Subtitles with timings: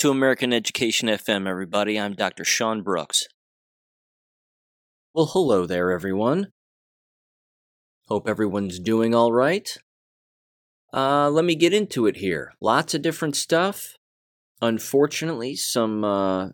[0.00, 2.00] To American Education FM, everybody.
[2.00, 2.42] I'm Dr.
[2.42, 3.24] Sean Brooks.
[5.12, 6.52] Well, hello there, everyone.
[8.08, 9.76] Hope everyone's doing all right.
[10.90, 12.54] Uh, let me get into it here.
[12.62, 13.98] Lots of different stuff.
[14.62, 16.48] Unfortunately, some uh,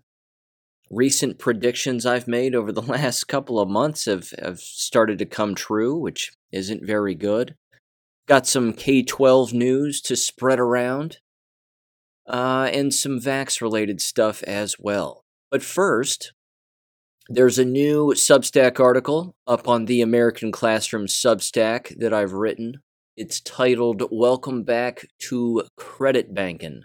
[0.90, 5.54] recent predictions I've made over the last couple of months have, have started to come
[5.54, 7.54] true, which isn't very good.
[8.26, 11.18] Got some K 12 news to spread around
[12.28, 15.24] uh, and some Vax related stuff as well.
[15.50, 16.32] But first,
[17.28, 22.80] there's a new Substack article up on the American Classroom Substack that I've written.
[23.16, 26.82] It's titled Welcome Back to Credit Banking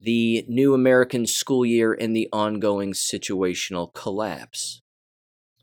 [0.00, 4.82] The New American School Year and the Ongoing Situational Collapse.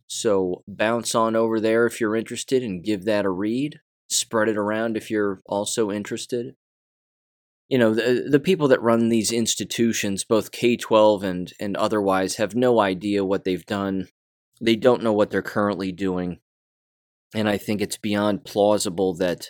[0.08, 3.80] So bounce on over there if you're interested and give that a read.
[4.09, 6.56] Spread it around if you're also interested
[7.74, 12.54] you know the, the people that run these institutions both k-12 and and otherwise have
[12.54, 14.10] no idea what they've done.
[14.62, 16.38] They don't know what they're currently doing.
[17.34, 19.50] And i think it's beyond plausible that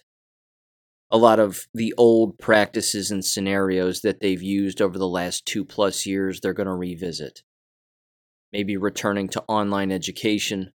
[1.12, 5.66] a lot of the old practices and scenarios that they've used over the last two
[5.66, 7.44] plus years they're going to revisit.
[8.54, 10.72] Maybe returning to online education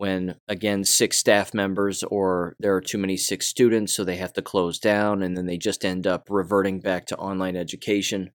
[0.00, 4.32] when again six staff members or there are too many six students so they have
[4.32, 8.30] to close down and then they just end up reverting back to online education.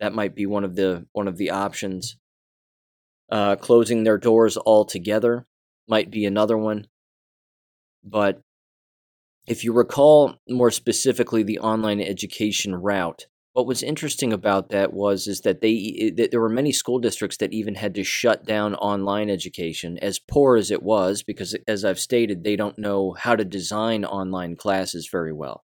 [0.00, 2.16] That might be one of the one of the options.
[3.30, 5.46] Uh, closing their doors altogether
[5.86, 6.86] might be another one.
[8.02, 8.40] But
[9.46, 15.26] if you recall more specifically the online education route what was interesting about that was
[15.26, 18.74] is that they that there were many school districts that even had to shut down
[18.76, 23.36] online education as poor as it was because as I've stated they don't know how
[23.36, 25.64] to design online classes very well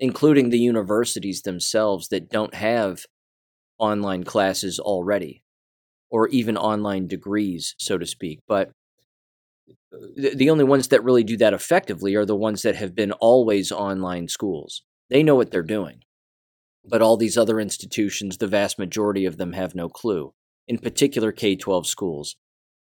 [0.00, 3.04] including the universities themselves that don't have
[3.78, 5.42] online classes already
[6.10, 8.40] or even online degrees so to speak.
[8.48, 8.70] But
[10.16, 13.70] the only ones that really do that effectively are the ones that have been always
[13.70, 14.82] online schools.
[15.10, 16.02] They know what they're doing
[16.88, 20.32] but all these other institutions, the vast majority of them have no clue,
[20.66, 22.36] in particular K 12 schools.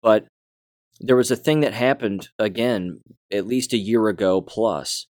[0.03, 0.27] But
[1.01, 3.01] there was a thing that happened again,
[3.33, 5.07] at least a year ago plus,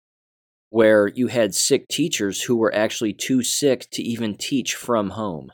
[0.69, 5.51] where you had sick teachers who were actually too sick to even teach from home.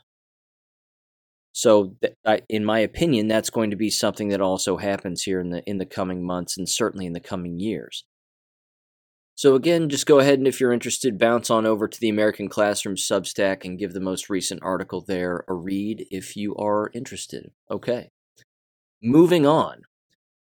[1.52, 1.96] So,
[2.48, 5.76] in my opinion, that's going to be something that also happens here in the in
[5.76, 8.04] the coming months and certainly in the coming years.
[9.34, 12.48] So, again, just go ahead and if you're interested, bounce on over to the American
[12.48, 17.50] Classroom Substack and give the most recent article there a read if you are interested.
[17.70, 18.10] Okay.
[19.02, 19.82] Moving on.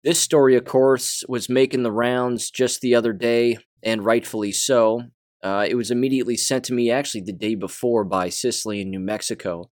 [0.04, 5.04] This story, of course, was making the rounds just the other day, and rightfully so.
[5.42, 9.00] Uh, it was immediately sent to me actually the day before by Cicely in New
[9.00, 9.70] Mexico.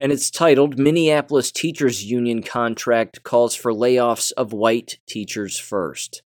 [0.00, 6.23] And it's titled Minneapolis Teachers Union Contract Calls for Layoffs of White Teachers First.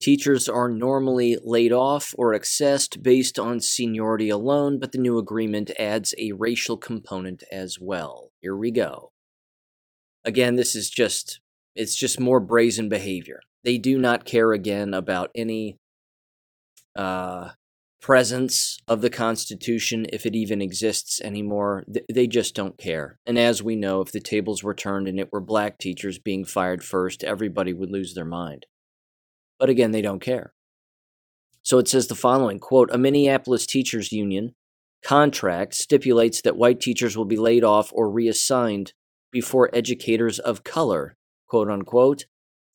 [0.00, 5.70] Teachers are normally laid off or excessed based on seniority alone, but the new agreement
[5.78, 8.30] adds a racial component as well.
[8.40, 9.12] Here we go.
[10.24, 11.40] Again, this is just
[11.76, 13.40] it's just more brazen behavior.
[13.62, 15.76] They do not care again about any
[16.96, 17.50] uh,
[18.00, 21.84] presence of the Constitution, if it even exists anymore.
[22.10, 23.18] They just don't care.
[23.26, 26.44] And as we know, if the tables were turned and it were black teachers being
[26.44, 28.66] fired first, everybody would lose their mind.
[29.60, 30.54] But again, they don't care.
[31.62, 34.54] So it says the following quote, a Minneapolis teachers union
[35.04, 38.92] contract stipulates that white teachers will be laid off or reassigned
[39.30, 41.16] before educators of color,
[41.46, 42.24] quote unquote,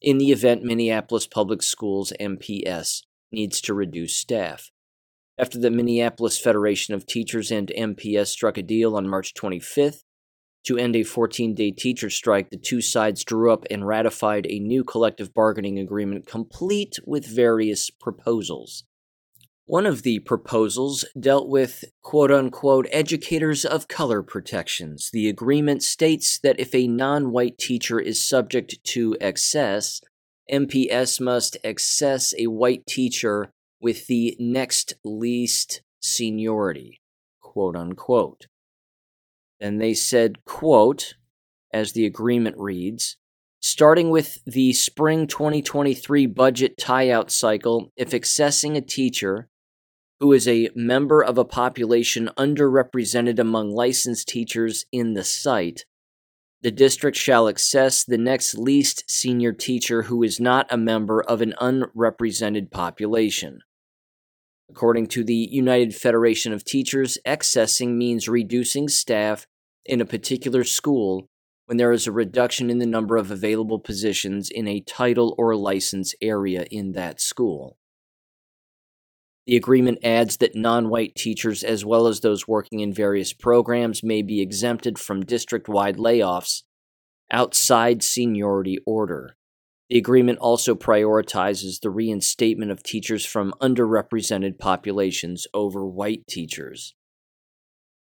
[0.02, 3.02] in the event Minneapolis Public Schools MPS
[3.32, 4.72] needs to reduce staff.
[5.38, 10.04] After the Minneapolis Federation of Teachers and MPS struck a deal on March 25th,
[10.66, 14.60] to end a 14 day teacher strike, the two sides drew up and ratified a
[14.60, 18.84] new collective bargaining agreement complete with various proposals.
[19.68, 25.10] One of the proposals dealt with quote unquote educators of color protections.
[25.12, 30.02] The agreement states that if a non white teacher is subject to excess,
[30.52, 33.52] MPS must excess a white teacher
[33.82, 37.02] with the next least seniority,
[37.42, 38.46] quote unquote.
[39.60, 41.16] And they said, quote,
[41.74, 43.18] as the agreement reads,
[43.62, 49.50] starting with the spring 2023 budget tie-out cycle, if excessing a teacher
[50.20, 55.86] who is a member of a population underrepresented among licensed teachers in the site,
[56.62, 61.42] the district shall excess the next least senior teacher who is not a member of
[61.42, 63.60] an unrepresented population.
[64.70, 69.46] According to the United Federation of Teachers, excessing means reducing staff
[69.86, 71.28] in a particular school
[71.66, 75.56] when there is a reduction in the number of available positions in a title or
[75.56, 77.78] license area in that school.
[79.48, 84.04] The agreement adds that non white teachers, as well as those working in various programs,
[84.04, 86.64] may be exempted from district wide layoffs
[87.32, 89.36] outside seniority order.
[89.90, 96.96] The agreement also prioritizes the reinstatement of teachers from underrepresented populations over white teachers.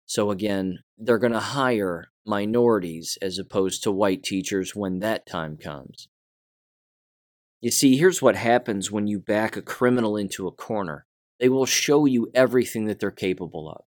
[0.04, 5.56] So, again, they're going to hire minorities as opposed to white teachers when that time
[5.56, 6.08] comes.
[7.60, 11.06] You see, here's what happens when you back a criminal into a corner
[11.42, 13.84] they will show you everything that they're capable of.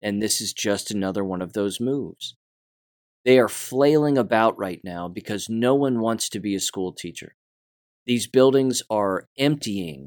[0.00, 2.34] And this is just another one of those moves.
[3.26, 7.34] They are flailing about right now because no one wants to be a school teacher.
[8.06, 10.06] These buildings are emptying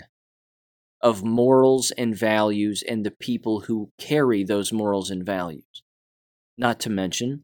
[1.02, 5.84] of morals and values and the people who carry those morals and values.
[6.58, 7.44] Not to mention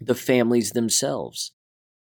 [0.00, 1.54] the families themselves,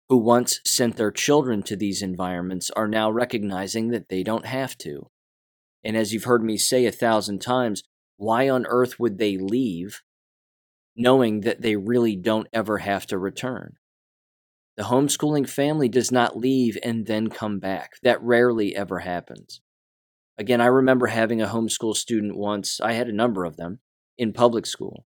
[0.09, 4.77] who once sent their children to these environments, are now recognizing that they don't have
[4.79, 5.07] to.
[5.81, 7.83] And as you've heard me say a thousand times,
[8.17, 10.01] why on earth would they leave
[10.95, 13.75] knowing that they really don't ever have to return?
[14.77, 17.93] The homeschooling family does not leave and then come back.
[18.03, 19.61] That rarely ever happens.
[20.37, 23.79] Again, I remember having a homeschool student once, I had a number of them
[24.17, 25.05] in public school,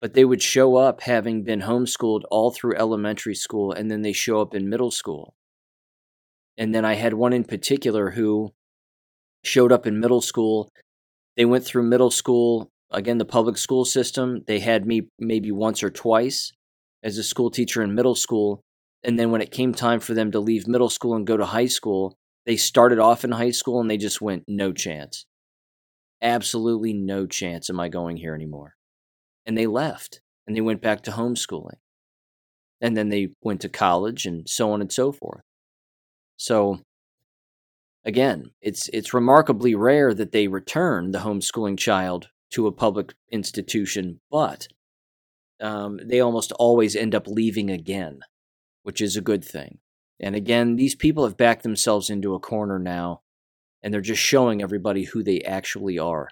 [0.00, 4.12] but they would show up having been homeschooled all through elementary school and then they
[4.12, 5.34] show up in middle school.
[6.58, 8.54] And then I had one in particular who
[9.44, 10.72] showed up in middle school.
[11.36, 14.42] They went through middle school, again, the public school system.
[14.46, 16.52] They had me maybe once or twice
[17.02, 18.60] as a school teacher in middle school.
[19.02, 21.46] And then when it came time for them to leave middle school and go to
[21.46, 25.26] high school, they started off in high school and they just went, no chance.
[26.22, 28.74] Absolutely no chance am I going here anymore.
[29.44, 31.78] And they left and they went back to homeschooling.
[32.80, 35.42] And then they went to college and so on and so forth.
[36.36, 36.80] So
[38.06, 44.20] Again, it's it's remarkably rare that they return the homeschooling child to a public institution,
[44.30, 44.68] but
[45.60, 48.20] um, they almost always end up leaving again,
[48.82, 49.78] which is a good thing.
[50.20, 53.22] And again, these people have backed themselves into a corner now,
[53.82, 56.30] and they're just showing everybody who they actually are.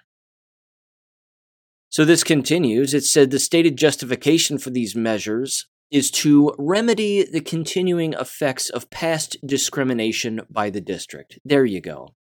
[1.89, 2.93] So this continues.
[2.93, 8.89] It said the stated justification for these measures is to remedy the continuing effects of
[8.89, 11.39] past discrimination by the district.
[11.45, 12.15] There you go.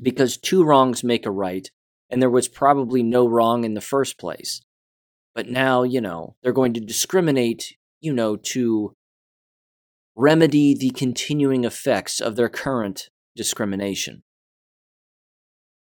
[0.00, 1.70] Because two wrongs make a right,
[2.14, 4.60] and there was probably no wrong in the first place.
[5.34, 8.94] But now, you know, they're going to discriminate, you know, to
[10.14, 14.22] remedy the continuing effects of their current discrimination.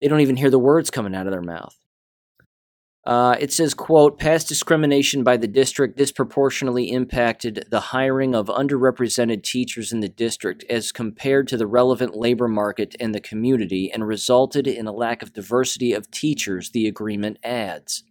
[0.02, 1.76] They don't even hear the words coming out of their mouth.
[3.06, 9.44] Uh, it says, quote, past discrimination by the district disproportionately impacted the hiring of underrepresented
[9.44, 14.08] teachers in the district as compared to the relevant labor market and the community and
[14.08, 18.04] resulted in a lack of diversity of teachers, the agreement adds.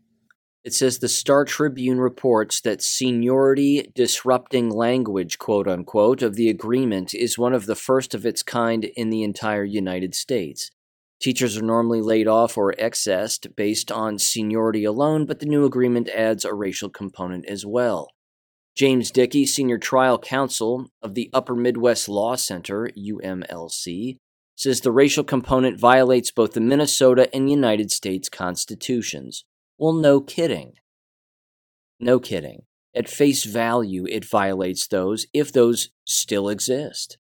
[0.62, 7.12] It says the Star Tribune reports that seniority disrupting language, quote unquote, of the agreement
[7.12, 10.70] is one of the first of its kind in the entire United States.
[11.24, 16.10] Teachers are normally laid off or excessed based on seniority alone, but the new agreement
[16.10, 18.10] adds a racial component as well.
[18.76, 24.18] James Dickey, Senior Trial Counsel of the Upper Midwest Law Center, UMLC,
[24.54, 29.46] says the racial component violates both the Minnesota and United States constitutions.
[29.78, 30.74] Well, no kidding.
[31.98, 32.64] No kidding.
[32.94, 37.16] At face value, it violates those if those still exist.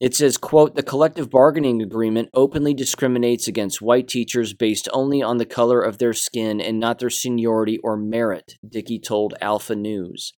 [0.00, 5.36] It says, quote, the collective bargaining agreement openly discriminates against white teachers based only on
[5.36, 10.32] the color of their skin and not their seniority or merit, Dickey told Alpha News.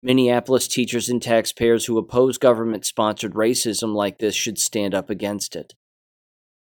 [0.00, 5.56] Minneapolis teachers and taxpayers who oppose government sponsored racism like this should stand up against
[5.56, 5.74] it.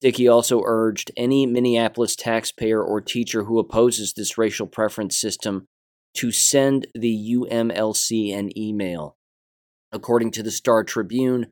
[0.02, 5.68] Dickey also urged any Minneapolis taxpayer or teacher who opposes this racial preference system
[6.16, 9.16] to send the UMLC an email.
[9.92, 11.52] According to the Star Tribune,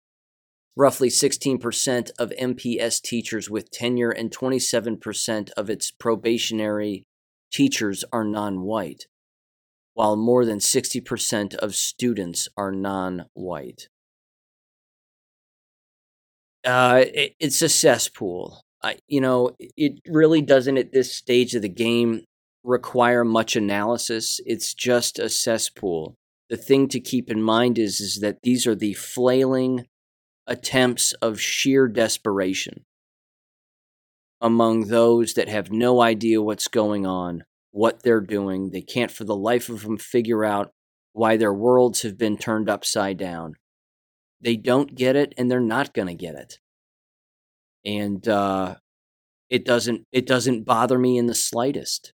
[0.76, 7.04] Roughly 16% of MPS teachers with tenure and 27% of its probationary
[7.52, 9.06] teachers are non white,
[9.94, 13.90] while more than 60% of students are non white.
[16.64, 18.62] Uh, it, it's a cesspool.
[18.82, 22.22] I, you know, it really doesn't at this stage of the game
[22.64, 24.40] require much analysis.
[24.46, 26.16] It's just a cesspool.
[26.50, 29.86] The thing to keep in mind is, is that these are the flailing
[30.52, 32.86] attempts of sheer desperation.
[34.42, 38.72] among those that have no idea what's going on, what they're doing.
[38.72, 40.72] They can't for the life of them figure out
[41.14, 43.54] why their worlds have been turned upside down.
[44.42, 46.58] They don't get it and they're not going to get it.
[47.86, 48.76] And uh,
[49.50, 52.14] it doesn't it doesn't bother me in the slightest.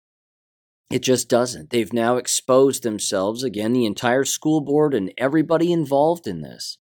[0.91, 1.71] It just doesn't.
[1.71, 6.79] They've now exposed themselves again, the entire school board and everybody involved in this.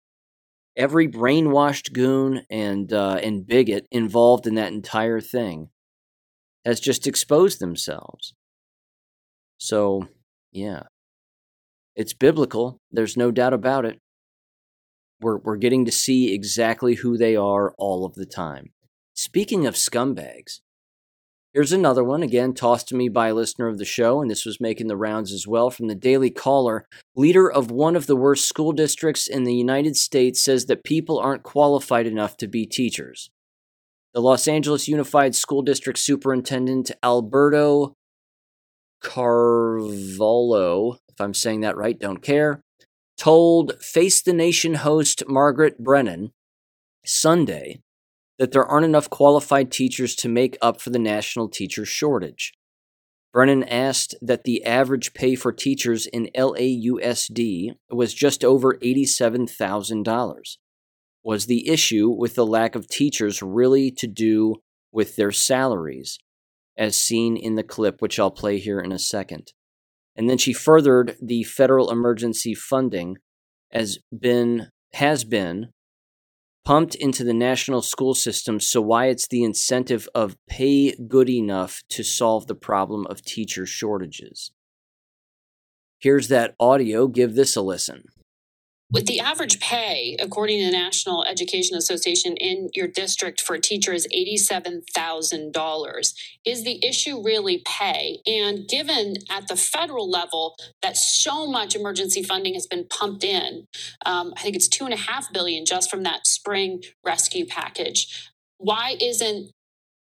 [0.78, 5.70] Every brainwashed goon and uh, and bigot involved in that entire thing
[6.64, 8.34] has just exposed themselves.
[9.58, 10.06] So,
[10.52, 10.84] yeah,
[11.96, 12.80] it's biblical.
[12.92, 13.98] There's no doubt about it.
[15.20, 18.70] We're, we're getting to see exactly who they are all of the time.
[19.14, 20.60] Speaking of scumbags,
[21.52, 24.44] here's another one, again, tossed to me by a listener of the show, and this
[24.44, 26.86] was making the rounds as well from the Daily Caller.
[27.16, 31.18] Leader of one of the worst school districts in the United States says that people
[31.18, 33.30] aren't qualified enough to be teachers.
[34.14, 37.94] The Los Angeles Unified School District Superintendent Alberto
[39.00, 42.60] Carvalho, if I'm saying that right, don't care,
[43.16, 46.32] told Face the Nation host Margaret Brennan
[47.04, 47.80] Sunday
[48.38, 52.52] that there aren't enough qualified teachers to make up for the national teacher shortage.
[53.32, 60.56] Brennan asked that the average pay for teachers in LAUSD was just over $87,000.
[61.22, 64.56] Was the issue with the lack of teachers really to do
[64.92, 66.18] with their salaries,
[66.76, 69.52] as seen in the clip, which I'll play here in a second?
[70.16, 73.18] And then she furthered the federal emergency funding
[73.70, 75.68] as been has been
[76.64, 81.82] pumped into the national school system, so why it's the incentive of pay good enough
[81.88, 84.52] to solve the problem of teacher shortages.
[85.98, 87.08] Here's that audio.
[87.08, 88.04] Give this a listen.
[88.90, 93.60] With the average pay, according to the National Education Association in your district for a
[93.60, 96.14] teacher is $87,000.
[96.46, 98.20] Is the issue really pay?
[98.26, 103.66] And given at the federal level that so much emergency funding has been pumped in,
[104.06, 108.30] um, I think it's two and a half billion just from that spring rescue package.
[108.56, 109.50] Why isn't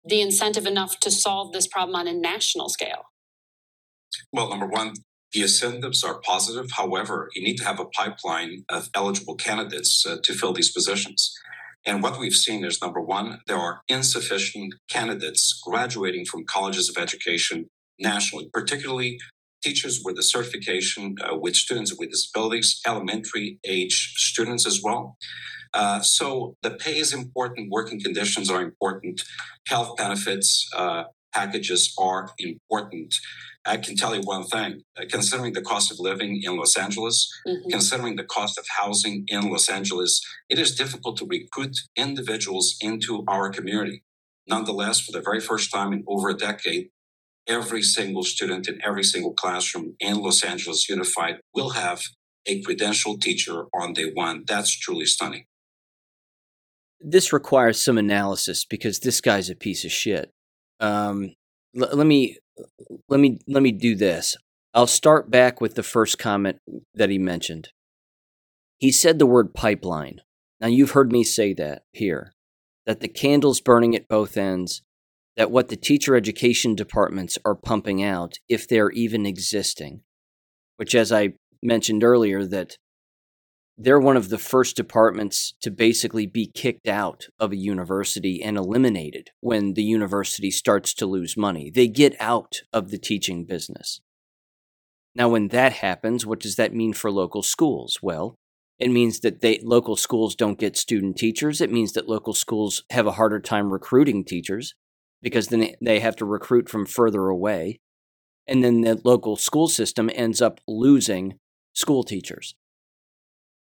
[0.04, 3.06] the incentive enough to solve this problem on a national scale?
[4.34, 4.96] Well, number one,
[5.34, 6.68] the incentives are positive.
[6.72, 11.34] However, you need to have a pipeline of eligible candidates uh, to fill these positions.
[11.86, 17.02] And what we've seen is number one, there are insufficient candidates graduating from colleges of
[17.02, 19.20] education nationally, particularly
[19.62, 25.18] teachers with a certification uh, with students with disabilities, elementary age students as well.
[25.74, 29.24] Uh, so the pay is important, working conditions are important,
[29.68, 33.14] health benefits uh, packages are important.
[33.66, 37.30] I can tell you one thing uh, considering the cost of living in Los Angeles,
[37.48, 37.70] mm-hmm.
[37.70, 43.24] considering the cost of housing in Los Angeles, it is difficult to recruit individuals into
[43.28, 44.04] our community.
[44.48, 46.90] Nonetheless, for the very first time in over a decade,
[47.48, 52.02] every single student in every single classroom in Los Angeles Unified will have
[52.46, 54.44] a credentialed teacher on day one.
[54.46, 55.46] That's truly stunning.
[57.00, 60.32] This requires some analysis because this guy's a piece of shit.
[60.80, 61.36] Um,
[61.76, 62.38] l- let me
[63.10, 64.38] let me let me do this.
[64.74, 66.58] I'll start back with the first comment
[66.94, 67.70] that he mentioned.
[68.80, 70.22] He said the word pipeline.
[70.60, 72.34] Now you've heard me say that here,
[72.86, 74.82] that the candle's burning at both ends,
[75.38, 80.02] that what the teacher education departments are pumping out, if they're even existing,
[80.78, 82.78] which as I mentioned earlier, that
[83.78, 88.56] they're one of the first departments to basically be kicked out of a university and
[88.56, 91.72] eliminated when the university starts to lose money.
[91.74, 94.00] They get out of the teaching business.
[95.16, 98.00] Now, when that happens, what does that mean for local schools?
[98.02, 98.36] Well,
[98.80, 101.62] it means that they, local schools don't get student teachers.
[101.62, 104.74] It means that local schools have a harder time recruiting teachers
[105.22, 107.80] because then they have to recruit from further away.
[108.48, 111.36] And then the local school system ends up losing
[111.74, 112.56] school teachers.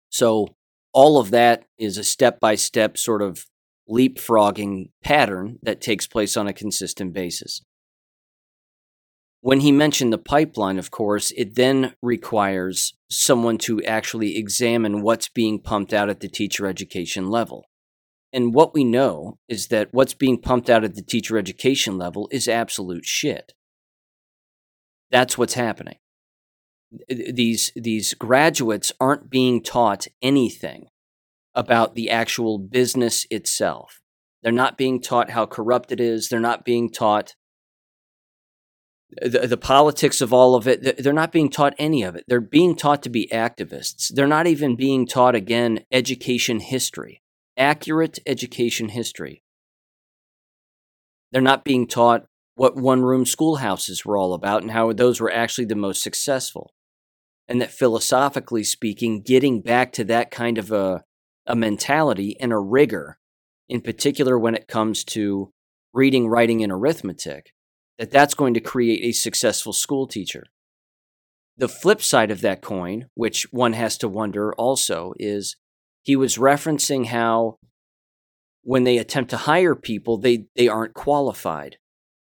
[0.09, 0.55] So
[0.93, 3.45] all of that is a step by step sort of
[3.89, 7.61] leapfrogging pattern that takes place on a consistent basis.
[9.41, 15.29] When he mentioned the pipeline, of course, it then requires someone to actually examine what's
[15.29, 17.65] being pumped out at the teacher education level.
[18.33, 22.27] And what we know is that what's being pumped out at the teacher education level
[22.31, 23.53] is absolute shit.
[25.09, 25.95] That's what's happening
[27.07, 30.87] these these graduates aren't being taught anything
[31.53, 34.01] about the actual business itself.
[34.41, 36.29] They're not being taught how corrupt it is.
[36.29, 37.35] They're not being taught
[39.21, 41.03] the, the politics of all of it.
[41.03, 42.23] They're not being taught any of it.
[42.27, 44.13] They're being taught to be activists.
[44.13, 47.21] They're not even being taught, again, education history,
[47.57, 49.43] accurate education history.
[51.31, 55.31] They're not being taught what one room schoolhouses were all about and how those were
[55.31, 56.73] actually the most successful.
[57.49, 61.03] And that philosophically speaking, getting back to that kind of a,
[61.47, 63.17] a mentality and a rigor,
[63.67, 65.51] in particular when it comes to
[65.91, 67.51] reading, writing, and arithmetic,
[67.97, 70.43] that that's going to create a successful school teacher.
[71.57, 75.57] The flip side of that coin, which one has to wonder also, is
[76.03, 77.57] he was referencing how
[78.61, 81.77] when they attempt to hire people, they, they aren't qualified.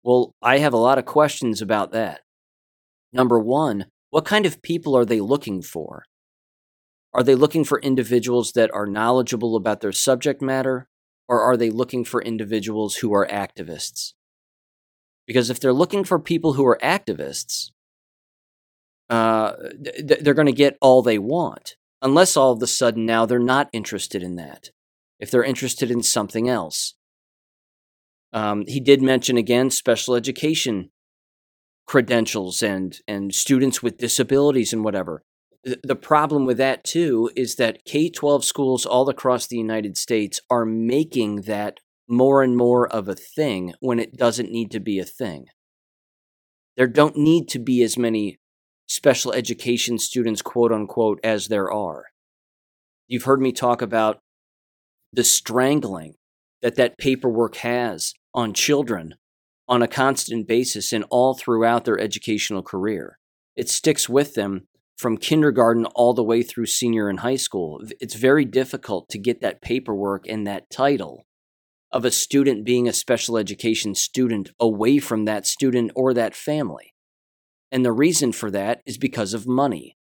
[0.03, 2.23] Well, I have a lot of questions about that.
[3.13, 6.05] Number one, what kind of people are they looking for?
[7.15, 10.87] Are they looking for individuals that are knowledgeable about their subject matter,
[11.31, 14.13] or are they looking for individuals who are activists?
[15.27, 17.71] Because if they're looking for people who are activists,
[19.09, 23.25] uh, th- they're going to get all they want, unless all of a sudden now
[23.25, 24.73] they're not interested in that.
[25.21, 26.97] If they're interested in something else.
[28.35, 30.91] Um, he did mention again special education
[31.87, 35.23] credentials and and students with disabilities and whatever.
[35.65, 40.41] The, problem with that too is that K 12 schools all across the United States
[40.51, 44.99] are making that more and more of a thing when it doesn't need to be
[44.99, 45.47] a thing.
[46.77, 48.39] There don't need to be as many
[48.89, 52.07] special education students, quote unquote, as there are.
[53.07, 54.19] You've heard me talk about
[55.13, 56.15] the strangling
[56.61, 59.15] that that paperwork has on children
[59.69, 63.19] on a constant basis and all throughout their educational career.
[63.57, 64.67] It sticks with them
[64.97, 67.81] from kindergarten all the way through senior and high school.
[68.01, 71.27] It's very difficult to get that paperwork and that title
[71.91, 76.95] of a student being a special education student away from that student or that family.
[77.71, 79.97] And the reason for that is because of money.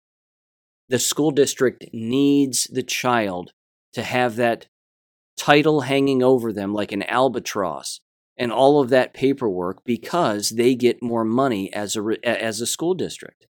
[0.90, 3.54] The school district needs the child
[3.94, 4.68] to have that
[5.38, 8.00] title hanging over them like an albatross
[8.42, 12.96] and all of that paperwork because they get more money as a as a school
[12.96, 13.46] district.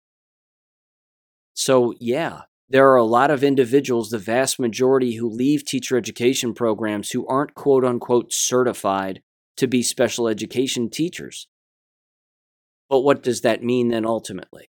[1.55, 6.55] So, yeah, there are a lot of individuals, the vast majority who leave teacher education
[6.55, 9.23] programs who aren't quote unquote certified
[9.59, 11.47] to be special education teachers.
[12.89, 14.71] But what does that mean then ultimately?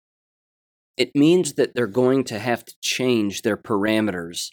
[0.99, 4.51] It means that they're going to have to change their parameters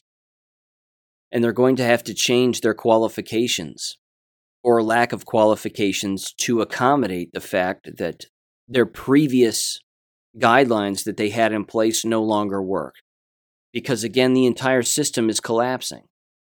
[1.33, 3.98] and they're going to have to change their qualifications
[4.63, 8.25] or lack of qualifications to accommodate the fact that
[8.67, 9.79] their previous
[10.37, 12.95] guidelines that they had in place no longer work.
[13.71, 16.03] Because again, the entire system is collapsing.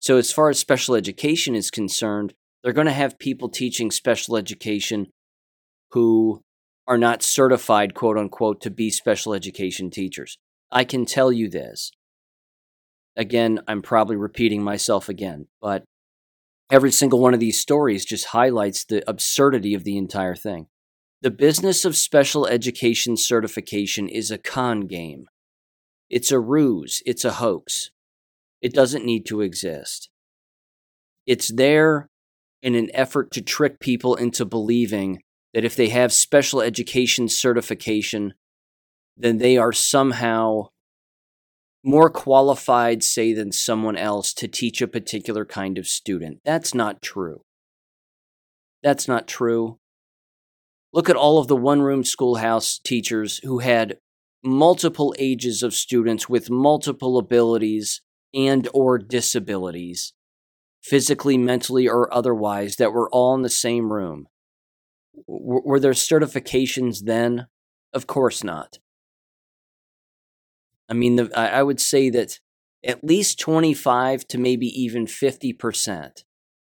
[0.01, 4.37] So, as far as special education is concerned, they're going to have people teaching special
[4.37, 5.07] education
[5.91, 6.43] who
[6.88, 10.38] are not certified, quote unquote, to be special education teachers.
[10.71, 11.93] I can tell you this.
[13.17, 15.85] Again, I'm probably repeating myself again, but
[16.73, 20.67] every single one of these stories just highlights the absurdity of the entire thing.
[21.21, 25.27] The business of special education certification is a con game.
[26.09, 27.91] It's a ruse, it's a hoax.
[28.63, 30.09] It doesn't need to exist.
[31.27, 32.09] It's there
[32.63, 38.33] in an effort to trick people into believing that if they have special education certification,
[39.17, 40.69] then they are somehow
[41.85, 46.40] more qualified, say, than someone else to teach a particular kind of student.
[46.45, 47.42] That's not true.
[48.83, 49.79] That's not true.
[50.92, 53.99] Look at all of the one room schoolhouse teachers who had
[54.45, 58.03] multiple ages of students with multiple abilities
[58.35, 60.12] and or disabilities
[60.83, 64.27] physically mentally or otherwise that were all in the same room
[65.27, 67.47] were there certifications then
[67.92, 68.79] of course not
[70.88, 72.38] I mean, the, I would say that
[72.85, 76.25] at least 25 to maybe even 50%.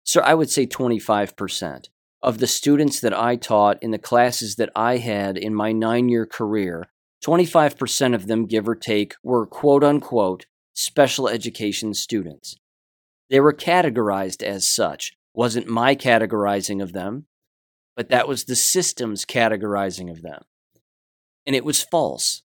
[0.04, 1.88] So I would say 25%
[2.22, 6.08] of the students that I taught in the classes that I had in my nine
[6.08, 6.88] year career,
[7.24, 12.56] 25% of them, give or take, were quote unquote special education students.
[13.30, 15.12] They were categorized as such.
[15.34, 17.26] Wasn't my categorizing of them,
[17.96, 20.42] but that was the system's categorizing of them.
[21.46, 22.42] And it was false.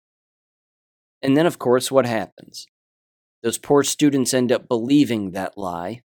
[1.21, 2.67] And then, of course, what happens?
[3.43, 6.01] Those poor students end up believing that lie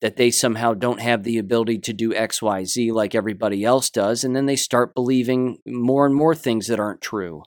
[0.00, 4.22] that they somehow don't have the ability to do XYZ like everybody else does.
[4.22, 7.42] And then they start believing more and more things that aren't true.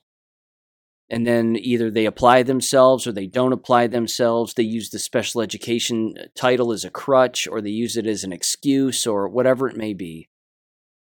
[1.10, 4.54] And then either they apply themselves or they don't apply themselves.
[4.54, 8.24] They use the special education uh, title as a crutch or they use it as
[8.24, 10.30] an excuse or whatever it may be.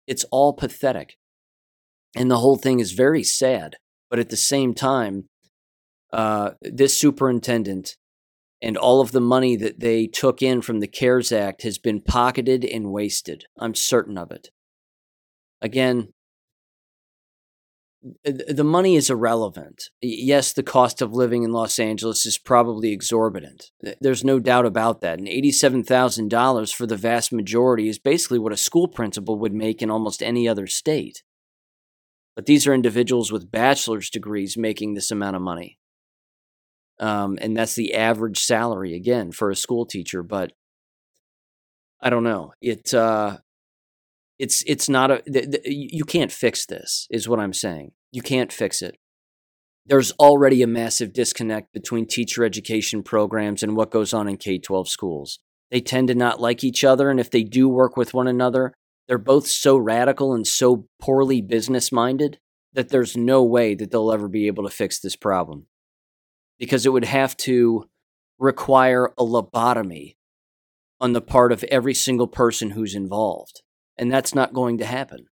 [0.06, 1.18] It's all pathetic.
[2.16, 3.78] And the whole thing is very sad.
[4.10, 5.26] But at the same time,
[6.13, 7.96] uh, this superintendent
[8.62, 12.02] and all of the money that they took in from the CARES Act has been
[12.02, 13.46] pocketed and wasted.
[13.60, 14.50] I'm certain of it.
[15.62, 16.10] Again,
[18.24, 19.89] the money is irrelevant.
[20.02, 23.72] Yes, the cost of living in Los Angeles is probably exorbitant.
[24.00, 25.20] There's no doubt about that.
[25.20, 29.89] And $87,000 for the vast majority is basically what a school principal would make in
[29.89, 31.24] almost any other state.
[32.36, 35.80] But these are individuals with bachelor's degrees making this amount of money.
[37.00, 40.24] Um, and that's the average salary, again, for a school teacher.
[40.24, 40.54] But
[42.02, 42.54] I don't know.
[42.62, 43.38] It, uh,
[44.40, 48.22] it's it's not a the, the, you can't fix this is what i'm saying you
[48.22, 48.98] can't fix it
[49.86, 54.88] there's already a massive disconnect between teacher education programs and what goes on in k-12
[54.88, 55.40] schools
[55.72, 58.74] they tend to not like each other and if they do work with one another
[59.08, 62.40] they're both so radical and so poorly business minded
[62.74, 65.66] that there's no way that they'll ever be able to fix this problem
[66.60, 67.86] because it would have to
[68.39, 70.15] require a lobotomy
[71.00, 73.62] on the part of every single person who's involved
[73.98, 75.26] and that's not going to happen.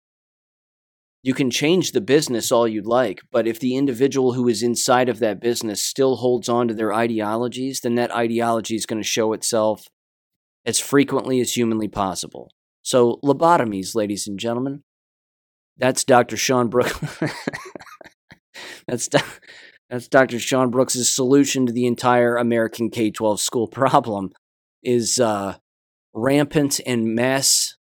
[1.23, 5.09] You can change the business all you'd like, but if the individual who is inside
[5.09, 9.09] of that business still holds on to their ideologies, then that ideology is going to
[9.09, 9.87] show itself
[10.65, 12.51] as frequently as humanly possible.
[12.83, 14.83] So, lobotomies, ladies and gentlemen.
[15.79, 16.37] That's Dr.
[16.37, 16.99] Sean Brooks.
[18.89, 19.09] that's,
[19.93, 20.39] that's Dr.
[20.39, 24.31] Sean Brooks' solution to the entire American K 12 school problem
[24.83, 25.57] is uh,
[26.15, 27.77] rampant and mass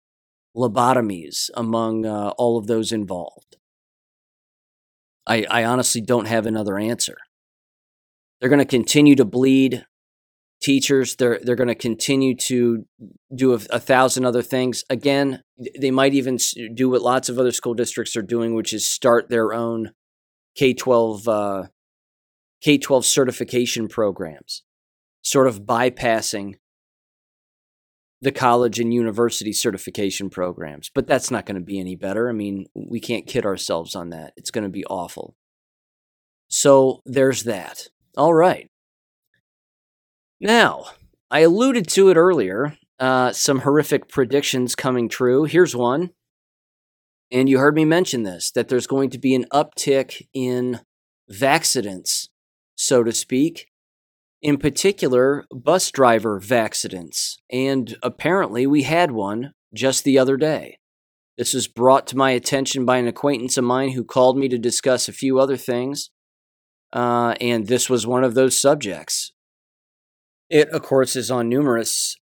[0.54, 3.56] lobotomies among uh, all of those involved?
[5.26, 7.16] I, I honestly don't have another answer.
[8.38, 9.86] They're going to continue to bleed
[10.60, 11.16] teachers.
[11.16, 12.84] They're they're going to continue to
[13.34, 14.84] do a, a, thousand other things.
[14.90, 15.42] Again,
[15.78, 16.38] they might even
[16.74, 19.92] do what lots of other school districts are doing, which is start their own
[20.56, 21.68] K twelve uh,
[22.62, 24.62] K twelve certification programs,
[25.22, 26.54] sort of bypassing
[28.20, 32.28] the college and university certification programs, but that's not going to be any better.
[32.28, 34.32] I mean, we can't kid ourselves on that.
[34.36, 35.34] It's going to be awful.
[36.48, 37.88] So there's that.
[38.16, 38.70] All right.
[40.40, 40.84] Now,
[41.30, 45.42] I alluded to it earlier uh, some horrific predictions coming true.
[45.42, 46.10] Here's one.
[47.32, 50.80] And you heard me mention this that there's going to be an uptick in
[51.42, 52.28] accidents,
[52.82, 53.68] so to speak,
[54.42, 60.78] in particular, bus driver accidents, and apparently we had one just the other day.
[61.38, 64.58] This was brought to my attention by an acquaintance of mine who called me to
[64.58, 66.10] discuss a few other things,
[66.92, 69.32] uh, and this was one of those subjects.
[70.50, 72.16] It, of course, is on numerous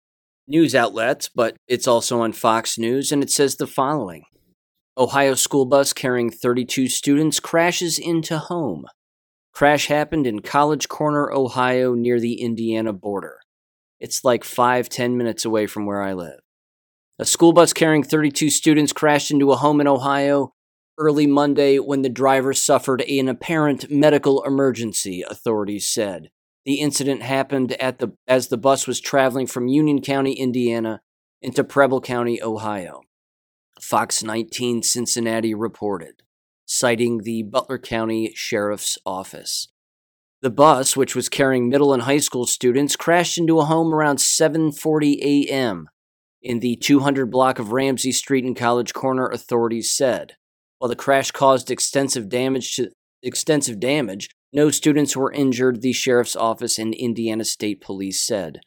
[0.47, 4.25] news outlets, but it's also on Fox News, and it says the following
[4.99, 8.87] Ohio school bus carrying 32 students crashes into home.
[9.59, 13.41] Crash happened in College Corner, Ohio, near the Indiana border.
[13.99, 16.39] It's like five, ten minutes away from where I live.
[17.19, 20.55] A school bus carrying 32 students crashed into a home in Ohio
[20.97, 26.31] early Monday when the driver suffered an apparent medical emergency, authorities said.
[26.65, 31.01] The incident happened at the, as the bus was traveling from Union County, Indiana,
[31.43, 33.01] into Preble County, Ohio.
[33.81, 36.23] Fox 19 Cincinnati reported
[36.69, 39.69] citing the Butler County Sheriff's Office.
[40.43, 44.19] The bus, which was carrying middle and high school students, crashed into a home around
[44.19, 45.89] 7:40 a.m.
[46.43, 50.37] in the 200 block of Ramsey Street in College Corner, authorities said.
[50.79, 52.91] While the crash caused extensive damage to
[53.23, 58.61] extensive damage, no students were injured, the sheriff's office and Indiana State Police said.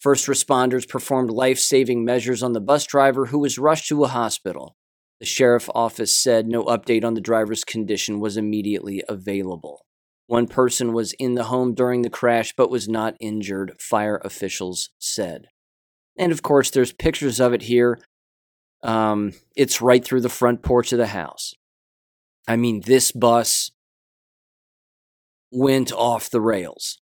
[0.00, 4.74] First responders performed life-saving measures on the bus driver who was rushed to a hospital.
[5.22, 9.86] The sheriff office said no update on the driver's condition was immediately available.
[10.26, 14.90] One person was in the home during the crash but was not injured, fire officials
[14.98, 15.46] said.
[16.18, 18.00] And of course, there's pictures of it here.
[18.82, 21.54] Um, it's right through the front porch of the house.
[22.48, 23.70] I mean, this bus
[25.52, 26.98] went off the rails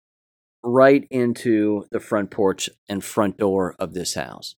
[0.63, 4.55] right into the front porch and front door of this house.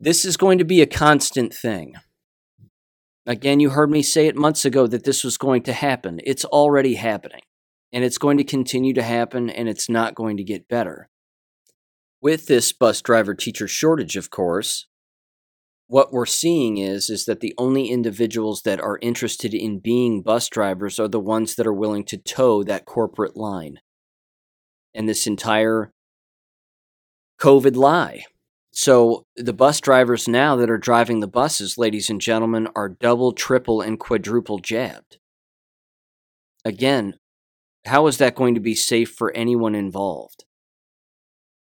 [0.00, 1.94] This is going to be a constant thing.
[3.26, 6.20] Again, you heard me say it months ago that this was going to happen.
[6.22, 7.40] It's already happening.
[7.92, 11.08] And it's going to continue to happen, and it's not going to get better.
[12.20, 14.86] With this bus driver teacher shortage, of course,
[15.88, 20.48] what we're seeing is is that the only individuals that are interested in being bus
[20.48, 23.78] drivers are the ones that are willing to toe that corporate line.
[24.94, 25.90] And this entire
[27.40, 28.24] COVID lie
[28.78, 33.32] so the bus drivers now that are driving the buses, ladies and gentlemen, are double,
[33.32, 35.18] triple, and quadruple jabbed.
[36.64, 37.14] Again,
[37.86, 40.44] how is that going to be safe for anyone involved?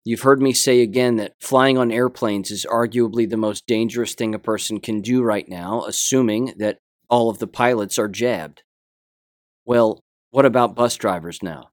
[0.04, 4.34] You've heard me say again that flying on airplanes is arguably the most dangerous thing
[4.34, 8.64] a person can do right now, assuming that all of the pilots are jabbed.
[9.64, 11.68] Well, what about bus drivers now?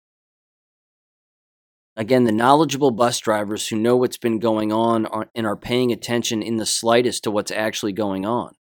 [1.96, 5.92] Again, the knowledgeable bus drivers who know what's been going on are, and are paying
[5.92, 8.54] attention in the slightest to what's actually going on.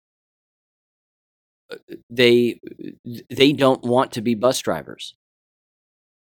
[1.71, 1.77] Uh,
[2.09, 2.59] they
[3.29, 5.15] they don't want to be bus drivers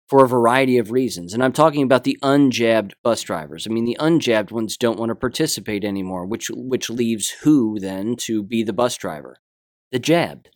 [0.09, 1.35] for a variety of reasons.
[1.35, 3.67] And I'm talking about the unjabbed bus drivers.
[3.67, 8.17] I mean, the unjabbed ones don't want to participate anymore, which which leaves who then
[8.21, 9.37] to be the bus driver?
[9.93, 10.51] The jabbed.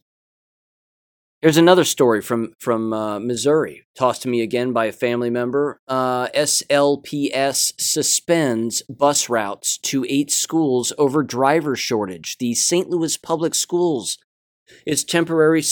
[1.42, 5.80] Here's another story from from uh, Missouri, tossed to me again by a family member.
[5.88, 12.36] Uh, SLPS suspends bus routes to eight schools over driver shortage.
[12.36, 12.90] The St.
[12.90, 14.18] Louis Public Schools
[14.84, 15.62] is temporary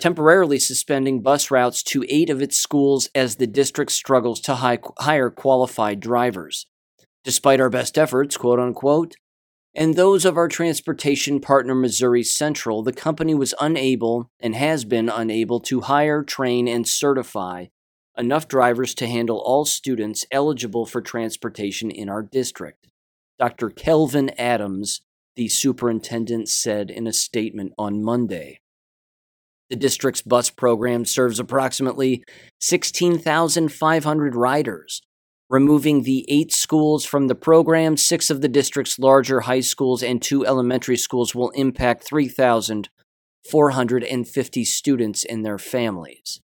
[0.00, 5.30] temporarily suspending bus routes to eight of its schools as the district struggles to hire
[5.30, 6.66] qualified drivers.
[7.22, 9.14] Despite our best efforts, quote unquote,
[9.76, 15.10] and those of our transportation partner Missouri Central, the company was unable and has been
[15.10, 17.66] unable to hire, train, and certify
[18.16, 22.88] enough drivers to handle all students eligible for transportation in our district.
[23.38, 23.68] Dr.
[23.68, 25.02] Kelvin Adams,
[25.36, 28.60] the superintendent, said in a statement on Monday.
[29.68, 32.24] The district's bus program serves approximately
[32.60, 35.02] 16,500 riders,
[35.48, 37.96] removing the eight schools from the program.
[37.96, 45.24] Six of the district's larger high schools and two elementary schools will impact 3,450 students
[45.24, 46.40] and their families.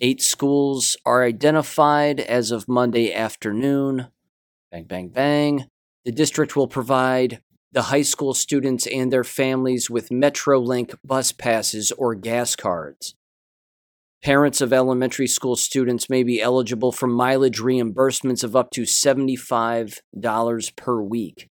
[0.00, 4.08] Eight schools are identified as of Monday afternoon.
[4.70, 5.66] Bang, bang, bang.
[6.04, 7.40] The district will provide
[7.72, 13.15] the high school students and their families with Metrolink bus passes or gas cards.
[14.22, 20.76] Parents of elementary school students may be eligible for mileage reimbursements of up to $75
[20.76, 21.48] per week.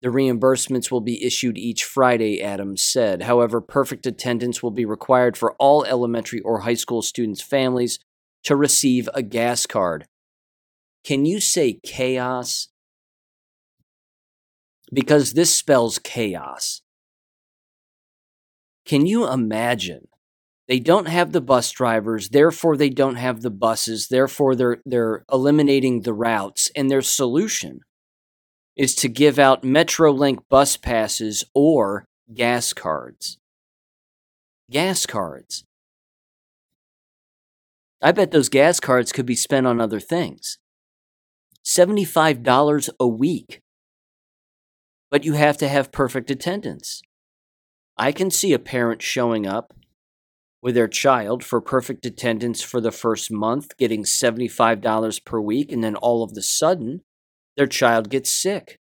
[0.00, 3.22] The reimbursements will be issued each Friday, Adams said.
[3.22, 7.98] However, perfect attendance will be required for all elementary or high school students' families
[8.44, 10.06] to receive a gas card.
[11.04, 12.68] Can you say chaos?
[14.92, 16.80] Because this spells chaos.
[18.86, 20.08] Can you imagine
[20.68, 25.24] they don't have the bus drivers, therefore they don't have the buses, therefore they're they're
[25.32, 27.80] eliminating the routes and their solution
[28.76, 33.38] is to give out Metrolink bus passes or gas cards.
[34.70, 35.64] Gas cards.
[38.00, 40.58] I bet those gas cards could be spent on other things.
[41.64, 43.60] $75 a week.
[45.10, 47.02] But you have to have perfect attendance.
[47.96, 49.74] I can see a parent showing up
[50.62, 55.82] with their child for perfect attendance for the first month, getting $75 per week, and
[55.84, 57.02] then all of the sudden,
[57.56, 58.78] their child gets sick.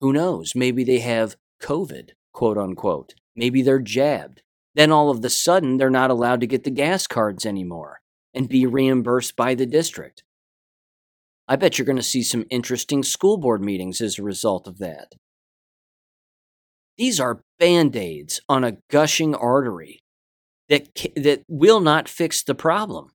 [0.00, 0.54] Who knows?
[0.54, 3.14] Maybe they have COVID, quote unquote.
[3.36, 4.42] Maybe they're jabbed.
[4.74, 8.00] Then all of the sudden, they're not allowed to get the gas cards anymore
[8.32, 10.24] and be reimbursed by the district.
[11.46, 14.78] I bet you're going to see some interesting school board meetings as a result of
[14.78, 15.12] that.
[16.96, 20.03] These are band aids on a gushing artery
[20.68, 23.10] that that will not fix the problem.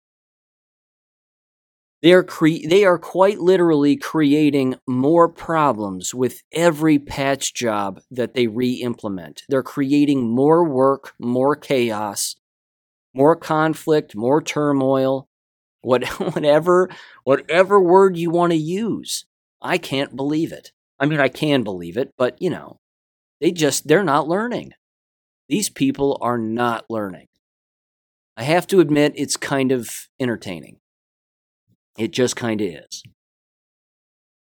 [2.01, 8.33] They are cre- they are quite literally creating more problems with every patch job that
[8.33, 9.43] they re-implement.
[9.49, 12.35] They're creating more work, more chaos,
[13.13, 15.27] more conflict, more turmoil,
[15.81, 16.89] what, whatever
[17.25, 19.25] whatever word you want to use.
[19.61, 20.71] I can't believe it.
[20.99, 22.79] I mean, I can believe it, but you know,
[23.41, 24.71] they just they're not learning.
[25.49, 27.27] These people are not learning.
[28.39, 30.77] I have to admit, it's kind of entertaining.
[31.97, 33.03] It just kind of is.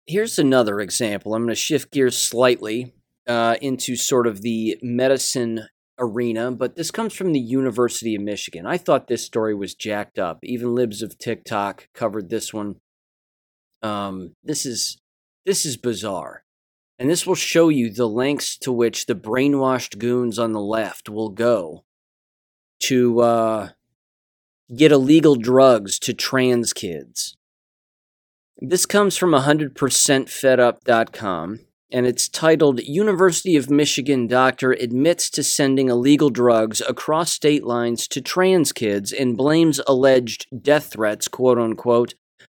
[0.05, 1.33] Here's another example.
[1.33, 2.93] I'm going to shift gears slightly
[3.25, 5.67] uh, into sort of the medicine
[5.97, 8.67] arena, but this comes from the University of Michigan.
[8.67, 10.37] I thought this story was jacked up.
[10.43, 12.75] Even libs of TikTok covered this one.
[13.81, 14.99] Um, this is
[15.43, 16.43] this is bizarre.
[16.99, 21.09] And this will show you the lengths to which the brainwashed goons on the left
[21.09, 21.83] will go
[22.81, 23.69] to uh,
[24.75, 27.37] get illegal drugs to trans kids.
[28.57, 31.59] This comes from 100%fedup.com
[31.91, 38.07] and it's titled University of Michigan Doctor Admits to Sending Illegal Drugs Across State Lines
[38.07, 42.13] to Trans Kids and Blames Alleged Death Threats, quote unquote,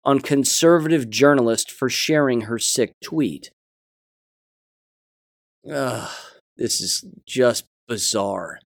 [0.05, 3.51] on conservative journalist for sharing her sick tweet.
[5.69, 6.09] Ugh,
[6.57, 8.59] this is just bizarre.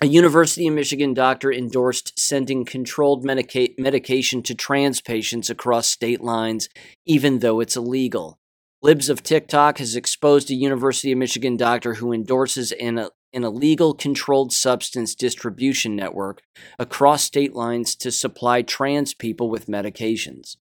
[0.00, 6.20] A University of Michigan doctor endorsed sending controlled medica- medication to trans patients across state
[6.20, 6.68] lines,
[7.04, 8.38] even though it's illegal.
[8.80, 13.92] Libs of TikTok has exposed a University of Michigan doctor who endorses an, an illegal
[13.92, 16.42] controlled substance distribution network
[16.78, 20.58] across state lines to supply trans people with medications.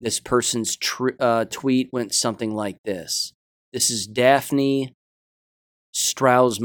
[0.00, 3.34] This person's tr- uh, tweet went something like this
[3.74, 4.94] This is Daphne
[5.92, 6.58] Strauss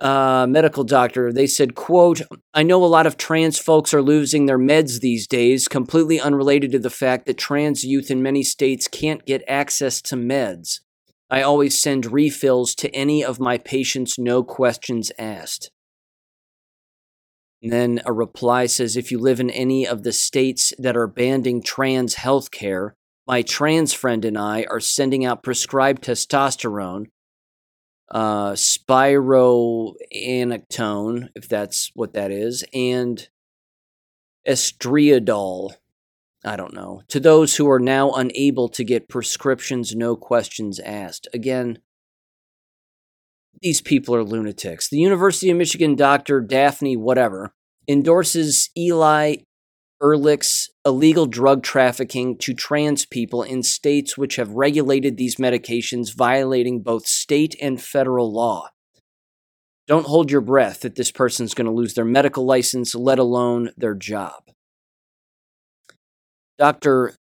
[0.01, 2.23] Uh, medical doctor, they said, quote,
[2.55, 6.73] I know a lot of trans folks are losing their meds these days, completely unrelated
[6.73, 10.81] to the fact that trans youth in many states can't get access to meds.
[11.29, 15.71] I always send refills to any of my patients, no questions asked.
[17.63, 21.63] Then a reply says if you live in any of the states that are banning
[21.63, 22.97] trans health care,
[23.27, 27.09] my trans friend and I are sending out prescribed testosterone,
[28.11, 33.29] uh, spironolactone, if that's what that is, and
[34.49, 35.73] estriadol.
[36.43, 37.03] I don't know.
[37.09, 41.29] To those who are now unable to get prescriptions, no questions asked.
[41.35, 41.81] Again,
[43.61, 44.89] these people are lunatics.
[44.89, 47.53] The University of Michigan doctor Daphne, whatever,
[47.89, 49.37] endorses Eli
[50.03, 56.81] Erlick's illegal drug trafficking to trans people in states which have regulated these medications, violating
[56.81, 58.71] both state and federal law.
[59.87, 63.71] Don't hold your breath that this person's going to lose their medical license, let alone
[63.77, 64.45] their job.
[66.59, 67.15] Dr.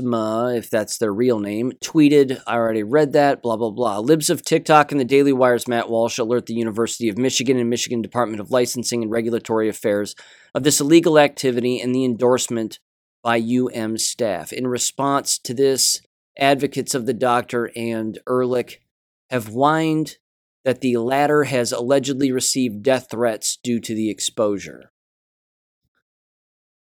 [0.00, 3.98] If that's their real name, tweeted, I already read that, blah, blah, blah.
[3.98, 7.68] Libs of TikTok and the Daily Wire's Matt Walsh alert the University of Michigan and
[7.68, 10.14] Michigan Department of Licensing and Regulatory Affairs
[10.54, 12.78] of this illegal activity and the endorsement
[13.22, 14.52] by UM staff.
[14.52, 16.00] In response to this,
[16.38, 18.78] advocates of the doctor and Erlick
[19.30, 20.18] have whined
[20.64, 24.92] that the latter has allegedly received death threats due to the exposure.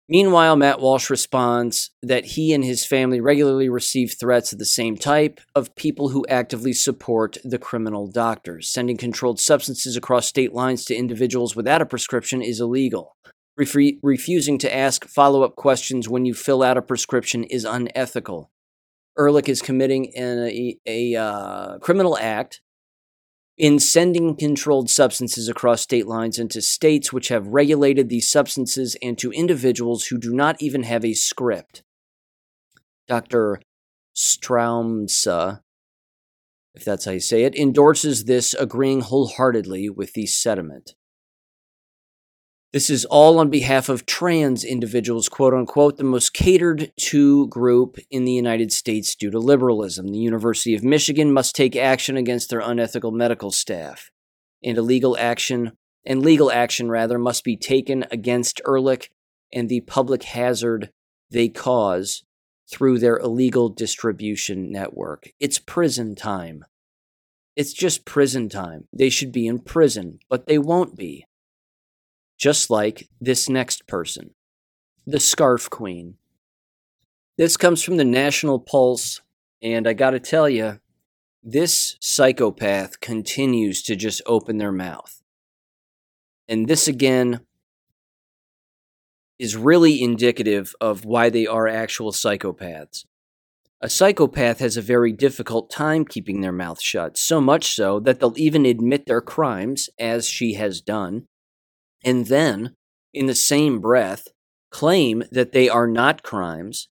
[0.07, 4.97] Meanwhile, Matt Walsh responds that he and his family regularly receive threats of the same
[4.97, 8.69] type of people who actively support the criminal doctors.
[8.69, 13.15] Sending controlled substances across state lines to individuals without a prescription is illegal.
[13.59, 18.51] Refre- refusing to ask follow up questions when you fill out a prescription is unethical.
[19.17, 22.61] Erlick is committing an, a, a uh, criminal act
[23.57, 29.17] in sending controlled substances across state lines into states which have regulated these substances and
[29.17, 31.81] to individuals who do not even have a script.
[33.07, 33.61] Dr.
[34.15, 35.61] Stroumsa,
[36.73, 40.95] if that's how you say it, endorses this, agreeing wholeheartedly with the sentiment.
[42.75, 47.97] This is all on behalf of trans individuals, quote unquote, the most catered to group
[48.11, 50.09] in the United States due to liberalism.
[50.09, 54.11] The University of Michigan must take action against their unethical medical staff.
[54.61, 55.71] And illegal action,
[56.05, 59.07] and legal action rather, must be taken against Erlick
[59.53, 60.89] and the public hazard
[61.31, 62.25] they cause
[62.69, 65.29] through their illegal distribution network.
[65.39, 66.65] It's prison time.
[67.55, 68.89] It's just prison time.
[68.91, 71.25] They should be in prison, but they won't be
[72.37, 74.31] just like this next person,
[75.05, 76.15] the Scarf Queen.
[77.37, 79.21] This comes from the National Pulse,
[79.61, 80.79] and I gotta tell you,
[81.43, 85.21] this psychopath continues to just open their mouth.
[86.47, 87.41] And this again
[89.37, 93.05] is really indicative of why they are actual psychopaths.
[93.81, 98.19] A psychopath has a very difficult time keeping their mouth shut, so much so that
[98.19, 101.27] they'll even admit their crimes, as she has done,
[102.05, 102.75] and then,
[103.13, 104.27] in the same breath,
[104.69, 106.87] claim that they are not crimes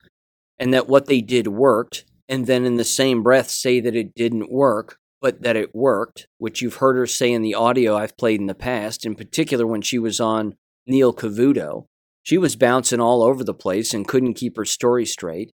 [0.59, 4.15] and that what they did worked, and then in the same breath say that it
[4.15, 8.17] didn't work, but that it worked, which you've heard her say in the audio I've
[8.17, 10.57] played in the past, in particular when she was on
[10.87, 11.87] Neil Cavuto.
[12.23, 15.53] She was bouncing all over the place and couldn't keep her story straight.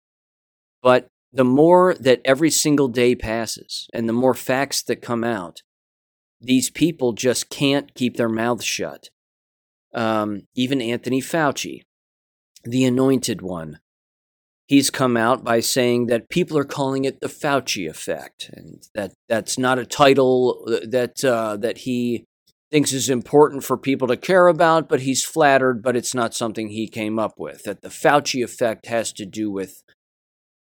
[0.82, 5.62] But the more that every single day passes and the more facts that come out,
[6.40, 9.10] these people just can't keep their mouths shut
[9.94, 11.82] um, even Anthony Fauci,
[12.64, 13.78] the anointed one,
[14.66, 19.12] he's come out by saying that people are calling it the Fauci effect, and that
[19.28, 22.24] that's not a title uh, that uh, that he
[22.70, 26.68] thinks is important for people to care about, but he's flattered, but it's not something
[26.68, 27.64] he came up with.
[27.64, 29.82] That the Fauci effect has to do with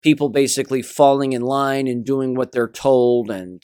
[0.01, 3.61] people basically falling in line and doing what they're told and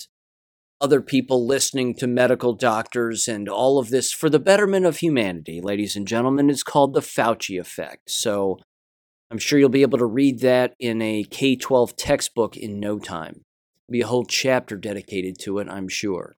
[0.79, 5.59] other people listening to medical doctors and all of this for the betterment of humanity,
[5.61, 8.11] ladies and gentlemen, is called the Fauci effect.
[8.11, 8.59] So
[9.31, 12.99] I'm sure you'll be able to read that in a K 12 textbook in no
[12.99, 13.43] time.
[13.89, 16.35] Be a whole chapter dedicated to it, I'm sure.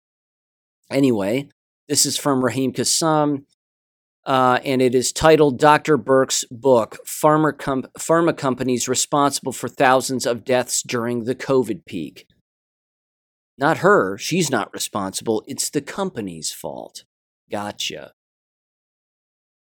[0.90, 1.50] Anyway,
[1.88, 3.46] this is from Raheem Kassam,
[4.26, 5.98] uh, and it is titled Dr.
[5.98, 12.28] Birx's book, Pharma, Com- Pharma Companies Responsible for Thousands of Deaths During the COVID Peak.
[13.60, 15.44] Not her, she's not responsible.
[15.46, 17.04] It's the company's fault.
[17.52, 18.14] Gotcha.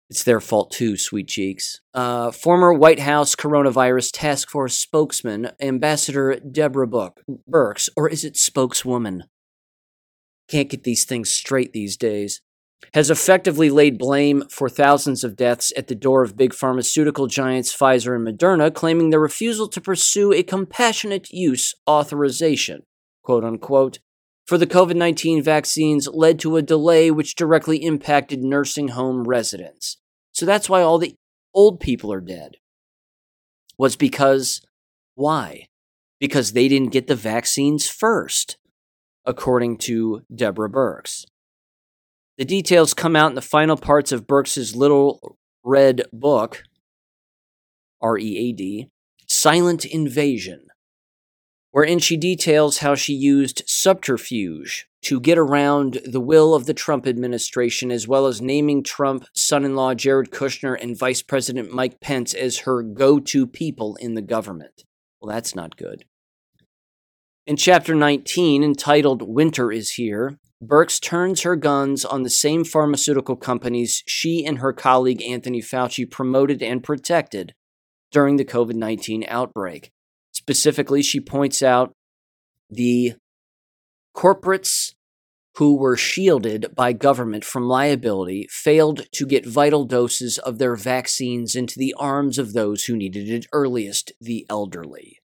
[0.08, 1.80] It's their fault too, sweet cheeks.
[1.92, 7.20] Uh, former White House Coronavirus Task Force spokesman, Ambassador Deborah Book,
[7.50, 9.24] Birx, or is it spokeswoman?
[10.48, 12.40] Can't get these things straight these days.
[12.94, 17.76] Has effectively laid blame for thousands of deaths at the door of big pharmaceutical giants
[17.76, 22.84] Pfizer and Moderna, claiming their refusal to pursue a compassionate use authorization
[23.22, 23.98] quote unquote,
[24.46, 29.98] for the COVID 19 vaccines led to a delay which directly impacted nursing home residents.
[30.32, 31.14] So that's why all the
[31.54, 32.56] old people are dead.
[33.78, 34.60] Was because,
[35.14, 35.66] why?
[36.20, 38.56] Because they didn't get the vaccines first,
[39.24, 41.24] according to Deborah Birx.
[42.38, 46.64] The details come out in the final parts of Birx's little red book,
[48.00, 48.88] R E A D,
[49.28, 50.66] Silent Invasion
[51.72, 57.06] wherein she details how she used subterfuge to get around the will of the Trump
[57.06, 62.00] administration, as well as naming Trump son in law Jared Kushner and Vice President Mike
[62.00, 64.84] Pence as her go to people in the government.
[65.20, 66.04] Well, that's not good.
[67.46, 73.34] In chapter 19, entitled Winter is Here, Birx turns her guns on the same pharmaceutical
[73.34, 77.54] companies she and her colleague Anthony Fauci promoted and protected
[78.12, 79.90] during the COVID 19 outbreak.
[80.42, 81.92] Specifically, she points out
[82.68, 83.14] the
[84.16, 84.92] corporates
[85.56, 91.54] who were shielded by government from liability failed to get vital doses of their vaccines
[91.54, 95.20] into the arms of those who needed it earliest, the elderly.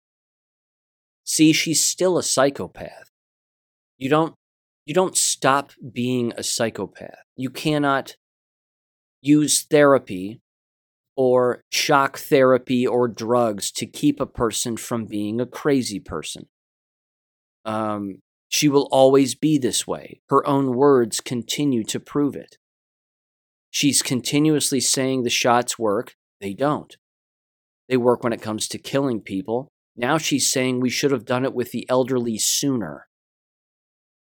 [1.24, 3.10] See, she's still a psychopath.
[3.98, 4.36] You don't
[4.86, 7.24] you don't stop being a psychopath.
[7.38, 8.18] You cannot
[9.22, 10.42] use therapy
[11.16, 16.48] or shock therapy or drugs to keep a person from being a crazy person.
[17.64, 20.22] Um, she will always be this way.
[20.30, 22.58] Her own words continue to prove it.
[23.70, 26.16] She's continuously saying the shots work.
[26.40, 26.96] They don't.
[27.90, 29.70] They work when it comes to killing people.
[29.96, 33.08] Now she's saying we should have done it with the elderly sooner.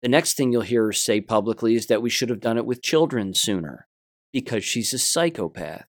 [0.01, 2.65] The next thing you'll hear her say publicly is that we should have done it
[2.65, 3.87] with children sooner
[4.31, 5.85] because she's a psychopath.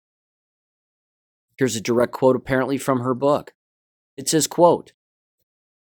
[1.59, 3.53] Here's a direct quote apparently from her book.
[4.17, 4.93] It says, quote,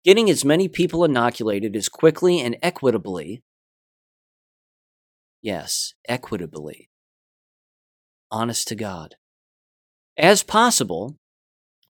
[0.06, 3.44] Getting as many people inoculated as quickly and equitably,
[5.42, 6.90] yes, equitably,
[8.32, 9.16] honest to God,
[10.18, 11.18] as possible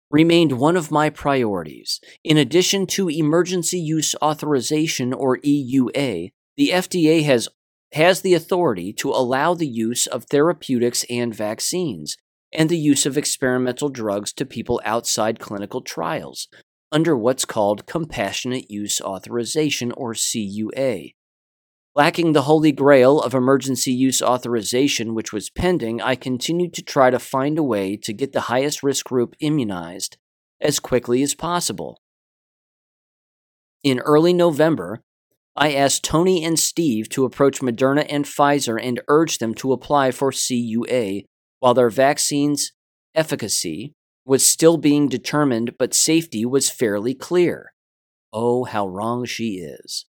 [0.10, 2.00] remained one of my priorities.
[2.24, 7.50] In addition to emergency use authorization or EUA, the FDA has
[7.92, 12.18] has the authority to allow the use of therapeutics and vaccines
[12.56, 16.48] and the use of experimental drugs to people outside clinical trials
[16.92, 21.10] under what's called Compassionate Use Authorization or CUA.
[21.96, 27.10] Lacking the holy grail of emergency use authorization, which was pending, I continued to try
[27.10, 30.18] to find a way to get the highest risk group immunized
[30.62, 32.02] as quickly as possible.
[33.84, 35.02] In early November,
[35.56, 40.12] I asked Tony and Steve to approach Moderna and Pfizer and urge them to apply
[40.12, 41.24] for CUA
[41.66, 42.74] while their vaccine's
[43.16, 47.74] efficacy was still being determined, but safety was fairly clear.
[48.32, 50.06] Oh, how wrong she is.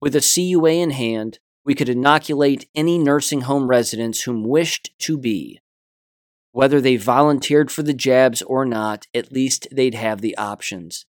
[0.00, 5.18] With a CUA in hand, we could inoculate any nursing home residents whom wished to
[5.18, 5.58] be.
[6.52, 11.04] Whether they volunteered for the jabs or not, at least they'd have the options.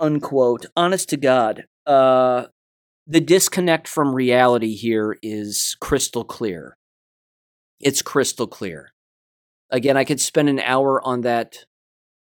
[0.00, 0.64] Unquote.
[0.74, 2.46] Honest to God, uh,
[3.06, 6.78] the disconnect from reality here is crystal clear.
[7.84, 8.94] It's crystal clear.
[9.70, 11.66] Again, I could spend an hour on that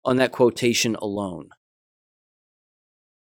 [0.05, 1.49] on that quotation alone.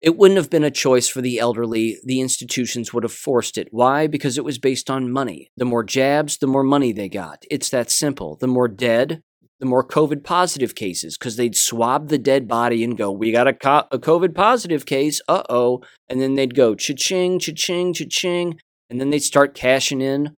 [0.02, 1.96] It wouldn't have been a choice for the elderly.
[2.04, 3.68] The institutions would have forced it.
[3.70, 4.06] Why?
[4.06, 5.48] Because it was based on money.
[5.56, 7.44] The more jabs, the more money they got.
[7.50, 8.36] It's that simple.
[8.36, 9.22] The more dead,
[9.58, 13.48] the more COVID positive cases, because they'd swab the dead body and go, We got
[13.48, 15.22] a, co- a COVID positive case.
[15.26, 15.80] Uh oh.
[16.10, 18.60] And then they'd go, Cha ching, cha ching, cha ching.
[18.90, 20.34] And then they'd start cashing in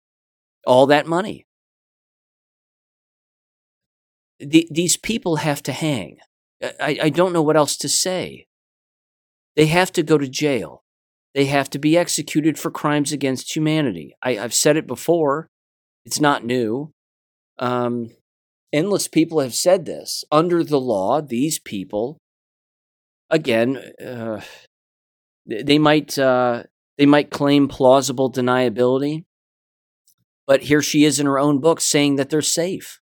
[0.66, 1.46] all that money
[4.38, 6.18] the, these people have to hang.
[6.62, 8.46] I, I don't know what else to say.
[9.56, 10.82] They have to go to jail.
[11.34, 14.16] they have to be executed for crimes against humanity.
[14.22, 15.48] I, have said it before,
[16.06, 16.92] it's not new.
[17.58, 18.10] Um,
[18.72, 20.24] endless people have said this.
[20.32, 22.18] Under the law, these people,
[23.28, 24.40] again, uh,
[25.46, 26.64] they might uh,
[26.98, 29.24] they might claim plausible deniability,
[30.46, 33.00] but here she is in her own book saying that they're safe.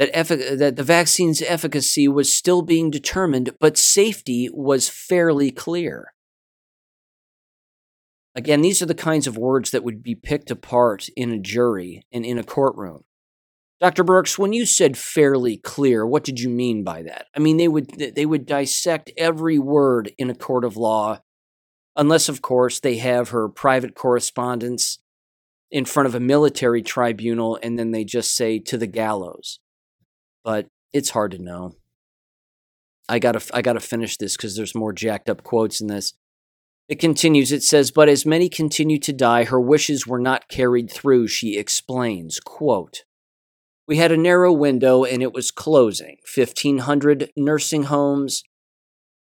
[0.00, 6.14] That, effic- that the vaccine's efficacy was still being determined, but safety was fairly clear.
[8.34, 12.06] Again, these are the kinds of words that would be picked apart in a jury
[12.10, 13.04] and in a courtroom.
[13.78, 14.02] Dr.
[14.02, 17.26] Birx, when you said fairly clear, what did you mean by that?
[17.36, 21.20] I mean, they would they would dissect every word in a court of law,
[21.94, 24.98] unless, of course, they have her private correspondence
[25.70, 29.60] in front of a military tribunal, and then they just say to the gallows.
[30.44, 31.72] But it's hard to know.
[33.08, 36.14] I gotta I gotta finish this because there's more jacked up quotes in this.
[36.88, 37.52] It continues.
[37.52, 41.56] It says, "But as many continue to die, her wishes were not carried through." She
[41.56, 43.04] explains, "Quote."
[43.86, 46.18] We had a narrow window and it was closing.
[46.24, 48.44] 1,500 nursing homes,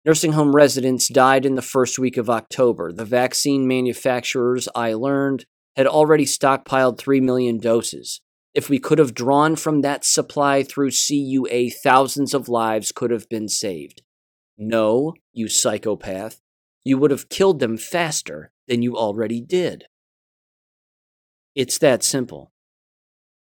[0.05, 2.91] nursing home residents died in the first week of October.
[2.91, 5.45] The vaccine manufacturers, I learned,
[5.75, 8.21] had already stockpiled 3 million doses.
[8.53, 13.29] If we could have drawn from that supply through CUA, thousands of lives could have
[13.29, 14.01] been saved.
[14.57, 16.41] No, you psychopath,
[16.83, 19.85] you would have killed them faster than you already did.
[21.55, 22.51] It's that simple.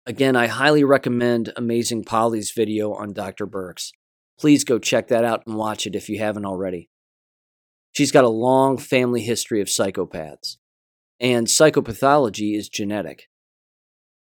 [0.06, 3.46] Again, I highly recommend Amazing Polly's video on Dr.
[3.46, 3.90] Birx.
[4.38, 6.88] Please go check that out and watch it if you haven't already.
[7.92, 10.58] She's got a long family history of psychopaths,
[11.18, 13.28] and psychopathology is genetic.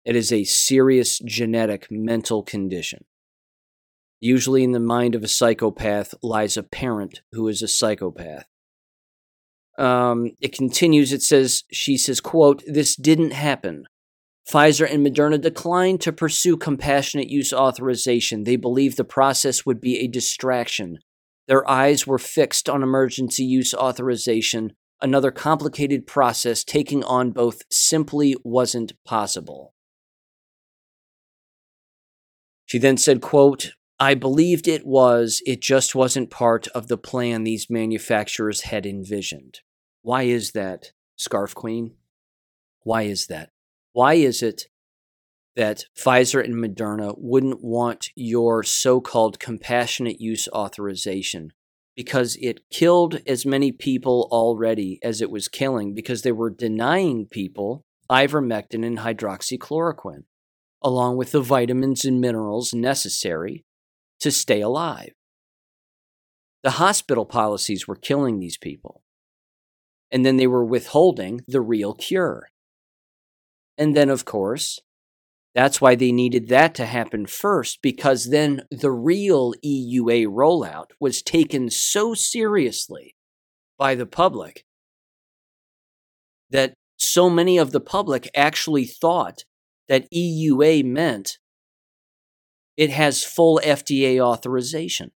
[0.06, 3.06] It is a serious genetic mental condition.
[4.20, 8.46] Usually, in the mind of a psychopath lies a parent who is a psychopath.
[9.78, 11.12] Um, it continues.
[11.12, 13.86] It says, she says, quote, this didn't happen.
[14.50, 18.44] Pfizer and Moderna declined to pursue compassionate use authorization.
[18.44, 21.00] They believed the process would be a distraction.
[21.48, 24.74] Their eyes were fixed on emergency use authorization.
[25.02, 29.74] Another complicated process taking on both simply wasn't possible.
[32.74, 37.44] She then said, quote, I believed it was, it just wasn't part of the plan
[37.44, 39.60] these manufacturers had envisioned.
[40.02, 41.94] Why is that, Scarf Queen?
[42.82, 43.52] Why is that?
[43.92, 44.70] Why is it
[45.56, 51.54] that Pfizer and Moderna wouldn't want your so called compassionate use authorization?
[51.96, 57.28] Because it killed as many people already as it was killing because they were denying
[57.28, 60.24] people ivermectin and hydroxychloroquine,
[60.84, 63.64] along with the vitamins and minerals necessary
[64.20, 65.14] to stay alive.
[66.64, 69.02] The hospital policies were killing these people.
[70.12, 72.50] And then they were withholding the real cure.
[73.78, 74.80] And then, of course,
[75.56, 81.22] that's why they needed that to happen first, because then the real EUA rollout was
[81.22, 83.16] taken so seriously
[83.78, 84.66] by the public
[86.50, 89.44] that so many of the public actually thought
[89.94, 91.38] that EUA meant
[92.76, 95.12] it has full FDA authorization.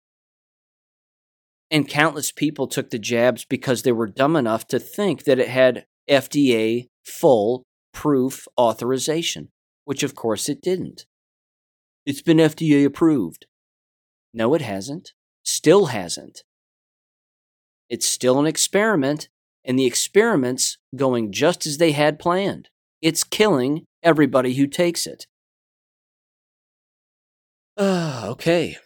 [1.70, 5.50] And countless people took the jabs because they were dumb enough to think that it
[5.50, 7.62] had FDA full
[7.94, 9.50] proof authorization,
[9.86, 11.06] which of course it didn't.
[12.08, 13.46] It's been FDA approved.
[14.34, 15.12] No, it hasn't.
[15.44, 16.42] Still hasn't.
[17.92, 19.30] It's still an experiment,
[19.64, 22.70] and the experiment's going just as they had planned.
[23.04, 25.28] It's killing everybody who takes it.
[27.78, 28.78] Ah, okay.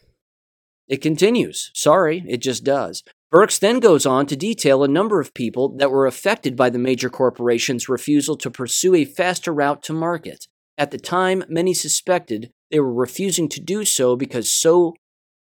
[0.88, 1.72] It continues.
[1.74, 3.04] Sorry, it just does.
[3.34, 6.80] Birx then goes on to detail a number of people that were affected by the
[6.80, 10.48] major corporations' refusal to pursue a faster route to market.
[10.78, 14.94] At the time, many suspected they were refusing to do so because so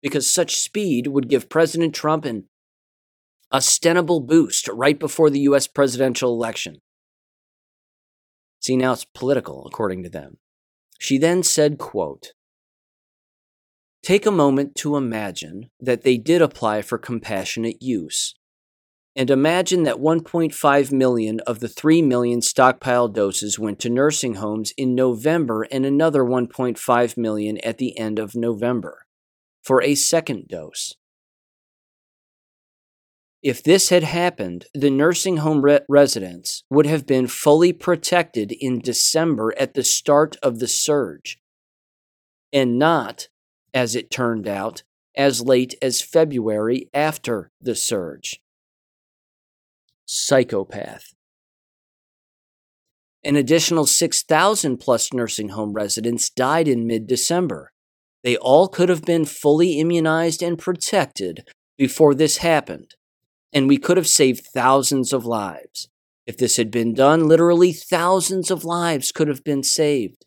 [0.02, 2.44] because such speed would give President Trump an
[3.52, 6.78] ostensible boost right before the US presidential election.
[8.60, 10.36] See now it's political according to them.
[10.98, 12.32] She then said, quote,
[14.02, 18.34] Take a moment to imagine that they did apply for compassionate use.
[19.16, 24.72] And imagine that 1.5 million of the 3 million stockpile doses went to nursing homes
[24.76, 29.06] in November and another 1.5 million at the end of November
[29.62, 30.94] for a second dose.
[33.42, 38.80] If this had happened, the nursing home re- residents would have been fully protected in
[38.80, 41.38] December at the start of the surge,
[42.52, 43.28] and not
[43.72, 44.82] as it turned out,
[45.16, 48.40] as late as February after the surge.
[50.06, 51.14] psychopath.
[53.22, 57.70] An additional 6,000 plus nursing home residents died in mid December.
[58.24, 62.94] They all could have been fully immunized and protected before this happened,
[63.52, 65.88] and we could have saved thousands of lives.
[66.26, 70.26] If this had been done, literally thousands of lives could have been saved.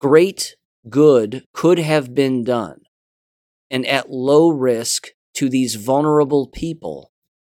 [0.00, 0.56] Great
[0.88, 2.82] good could have been done,
[3.70, 7.10] and at low risk to these vulnerable people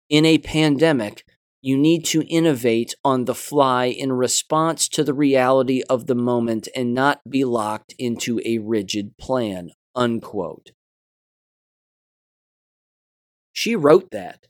[0.08, 1.24] in a pandemic
[1.66, 6.68] you need to innovate on the fly in response to the reality of the moment
[6.76, 9.70] and not be locked into a rigid plan.
[9.96, 10.70] Unquote.
[13.52, 14.46] She wrote that,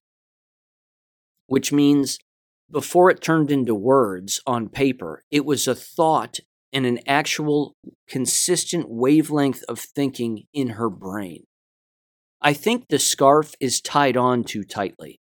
[1.47, 2.19] which means
[2.71, 6.41] before it turned into words on paper, it was a thought
[6.73, 7.77] and an actual
[8.09, 11.45] consistent wavelength of thinking in her brain.
[12.43, 15.21] I think the scarf is tied on too tightly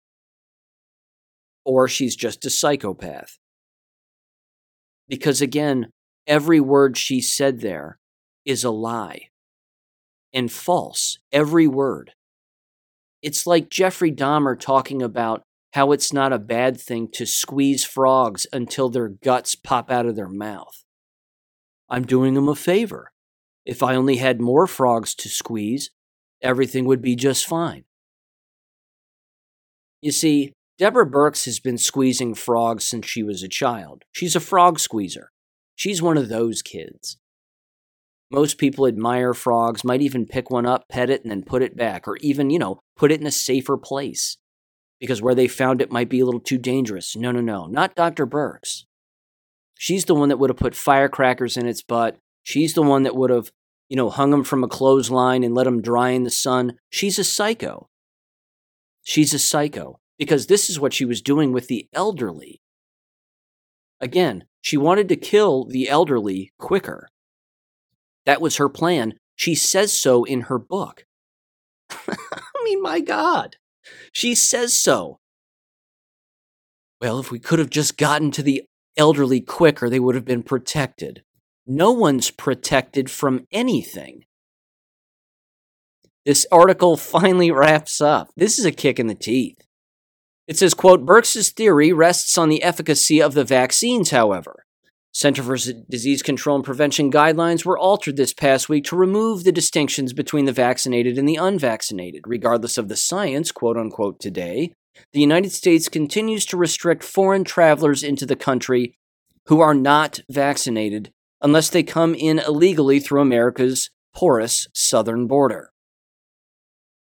[1.63, 3.37] or she's just a psychopath.
[5.07, 5.91] Because again,
[6.27, 7.99] every word she said there
[8.45, 9.27] is a lie
[10.33, 12.11] and false, every word.
[13.21, 15.43] It's like Jeffrey Dahmer talking about
[15.73, 20.15] how it's not a bad thing to squeeze frogs until their guts pop out of
[20.15, 20.83] their mouth.
[21.89, 23.11] I'm doing them a favor.
[23.65, 25.91] If I only had more frogs to squeeze,
[26.41, 27.83] everything would be just fine.
[30.01, 34.03] You see, Deborah Birx has been squeezing frogs since she was a child.
[34.11, 35.31] She's a frog squeezer.
[35.75, 37.17] She's one of those kids.
[38.31, 41.77] Most people admire frogs, might even pick one up, pet it, and then put it
[41.77, 44.37] back, or even, you know, put it in a safer place.
[45.01, 47.17] Because where they found it might be a little too dangerous.
[47.17, 48.25] No, no, no, not Dr.
[48.25, 48.83] Birx.
[49.77, 52.17] She's the one that would have put firecrackers in its butt.
[52.43, 53.51] She's the one that would have,
[53.89, 56.77] you know, hung him from a clothesline and let him dry in the sun.
[56.89, 57.89] She's a psycho.
[59.03, 62.61] She's a psycho because this is what she was doing with the elderly.
[63.99, 67.09] Again, she wanted to kill the elderly quicker.
[68.27, 69.15] That was her plan.
[69.35, 71.05] She says so in her book.
[71.89, 73.57] I mean, my God,
[74.11, 75.19] she says so.
[77.01, 78.63] Well, if we could have just gotten to the
[78.97, 81.23] elderly quicker, they would have been protected.
[81.65, 84.25] No one's protected from anything.
[86.25, 88.29] This article finally wraps up.
[88.35, 89.57] This is a kick in the teeth.
[90.47, 94.65] It says, quote, Birx's theory rests on the efficacy of the vaccines, however.
[95.13, 95.57] Center for
[95.89, 100.45] Disease Control and Prevention guidelines were altered this past week to remove the distinctions between
[100.45, 102.23] the vaccinated and the unvaccinated.
[102.25, 104.73] Regardless of the science, quote unquote, today,
[105.11, 108.95] the United States continues to restrict foreign travelers into the country
[109.47, 115.71] who are not vaccinated unless they come in illegally through America's porous southern border.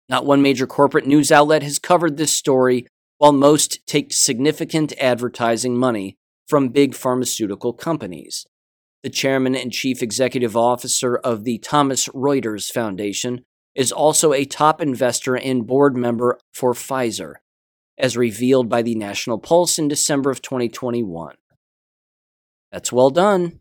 [0.08, 2.86] Not one major corporate news outlet has covered this story
[3.18, 8.46] while most take significant advertising money from big pharmaceutical companies.
[9.02, 13.44] The chairman and chief executive officer of the Thomson Reuters Foundation
[13.74, 17.34] is also a top investor and board member for Pfizer,
[17.98, 21.36] as revealed by the National Pulse in December of 2021.
[22.72, 23.60] That's well done.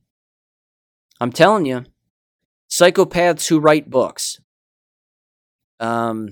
[1.19, 1.85] I'm telling you,
[2.69, 4.39] psychopaths who write books.
[5.79, 6.29] Um,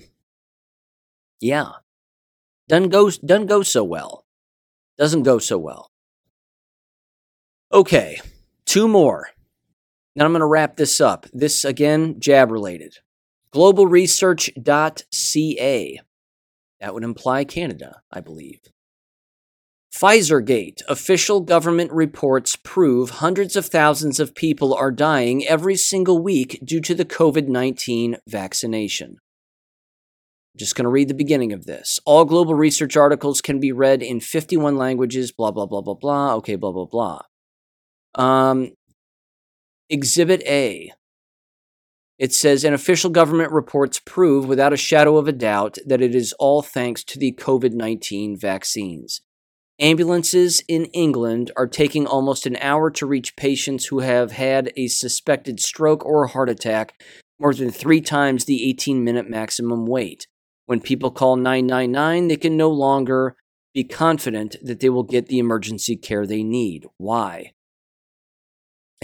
[1.40, 1.72] yeah,
[2.68, 4.24] doesn't go, doesn't go so well.
[4.98, 5.90] Doesn't go so well.
[7.72, 8.20] Okay,
[8.66, 9.28] two more.
[10.14, 11.26] Now I'm going to wrap this up.
[11.32, 12.98] This, again, jab related.
[13.52, 16.00] Globalresearch.ca.
[16.80, 18.60] That would imply Canada, I believe.
[19.92, 20.80] Pfizergate.
[20.88, 26.80] Official government reports prove hundreds of thousands of people are dying every single week due
[26.80, 29.18] to the COVID 19 vaccination
[30.56, 31.98] just going to read the beginning of this.
[32.04, 36.34] All global research articles can be read in 51 languages, blah, blah, blah, blah, blah.
[36.36, 37.22] Okay, blah, blah, blah.
[38.14, 38.72] Um,
[39.90, 40.92] exhibit A.
[42.18, 46.14] It says, an official government reports prove without a shadow of a doubt that it
[46.14, 49.20] is all thanks to the COVID 19 vaccines.
[49.80, 54.86] Ambulances in England are taking almost an hour to reach patients who have had a
[54.86, 57.02] suspected stroke or heart attack,
[57.40, 60.28] more than three times the 18 minute maximum wait.
[60.66, 63.36] When people call 999, they can no longer
[63.74, 66.86] be confident that they will get the emergency care they need.
[66.96, 67.52] Why?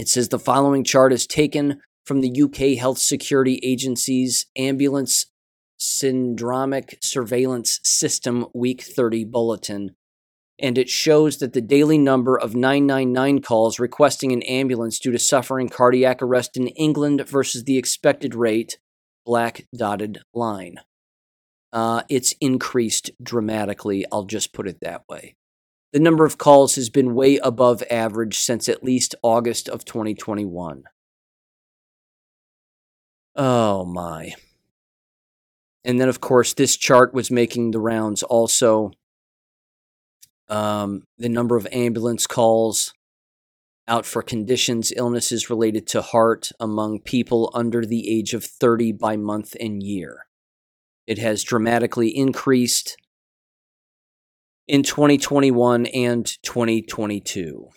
[0.01, 5.27] It says the following chart is taken from the UK Health Security Agency's Ambulance
[5.79, 9.91] Syndromic Surveillance System Week 30 bulletin,
[10.57, 15.19] and it shows that the daily number of 999 calls requesting an ambulance due to
[15.19, 18.79] suffering cardiac arrest in England versus the expected rate,
[19.23, 20.79] black dotted line
[21.73, 24.05] uh, it's increased dramatically.
[24.11, 25.35] I'll just put it that way.
[25.93, 30.83] The number of calls has been way above average since at least August of 2021.
[33.35, 34.33] Oh my.
[35.83, 38.91] And then, of course, this chart was making the rounds also.
[40.47, 42.93] Um, the number of ambulance calls
[43.87, 49.17] out for conditions, illnesses related to heart among people under the age of 30 by
[49.17, 50.27] month and year.
[51.07, 52.95] It has dramatically increased
[54.67, 57.69] in 2021 and 2022.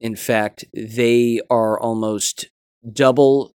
[0.00, 2.46] In fact, they are almost
[2.90, 3.54] double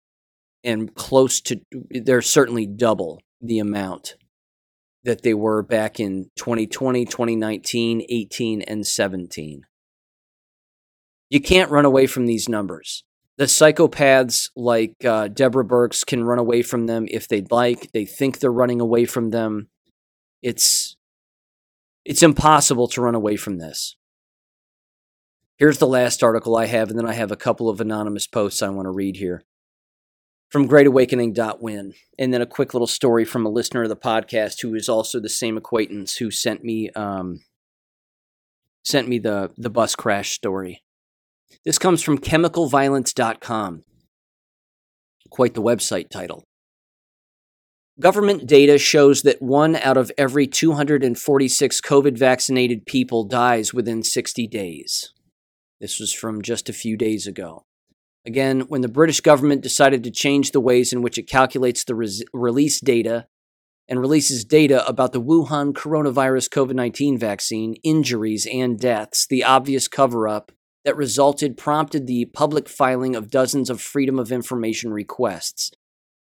[0.63, 4.15] and close to, they're certainly double the amount
[5.03, 9.61] that they were back in 2020, 2019, 18, and 17.
[11.29, 13.03] You can't run away from these numbers.
[13.37, 17.91] The psychopaths like uh, Deborah Birx can run away from them if they'd like.
[17.91, 19.69] They think they're running away from them.
[20.43, 20.95] It's
[22.05, 23.95] it's impossible to run away from this.
[25.57, 28.61] Here's the last article I have, and then I have a couple of anonymous posts
[28.61, 29.43] I want to read here
[30.49, 31.93] from greatawakening.win.
[32.19, 35.19] And then a quick little story from a listener of the podcast who is also
[35.19, 37.41] the same acquaintance who sent me um,
[38.83, 40.81] sent me the, the bus crash story.
[41.63, 43.83] This comes from chemicalviolence.com.
[45.29, 46.43] Quite the website title.
[48.01, 54.47] Government data shows that one out of every 246 COVID vaccinated people dies within 60
[54.47, 55.13] days.
[55.79, 57.63] This was from just a few days ago.
[58.25, 61.93] Again, when the British government decided to change the ways in which it calculates the
[61.93, 63.27] res- release data
[63.87, 69.87] and releases data about the Wuhan coronavirus COVID 19 vaccine, injuries, and deaths, the obvious
[69.87, 70.51] cover up
[70.85, 75.69] that resulted prompted the public filing of dozens of Freedom of Information requests.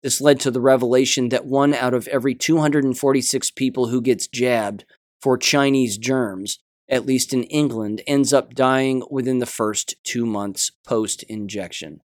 [0.03, 4.85] This led to the revelation that one out of every 246 people who gets jabbed
[5.21, 10.71] for Chinese germs, at least in England, ends up dying within the first two months
[10.87, 12.01] post injection.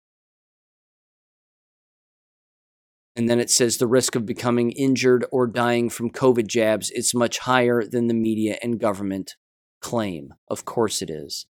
[3.16, 7.14] And then it says the risk of becoming injured or dying from COVID jabs is
[7.14, 9.36] much higher than the media and government
[9.82, 10.34] claim.
[10.48, 11.46] Of course it is.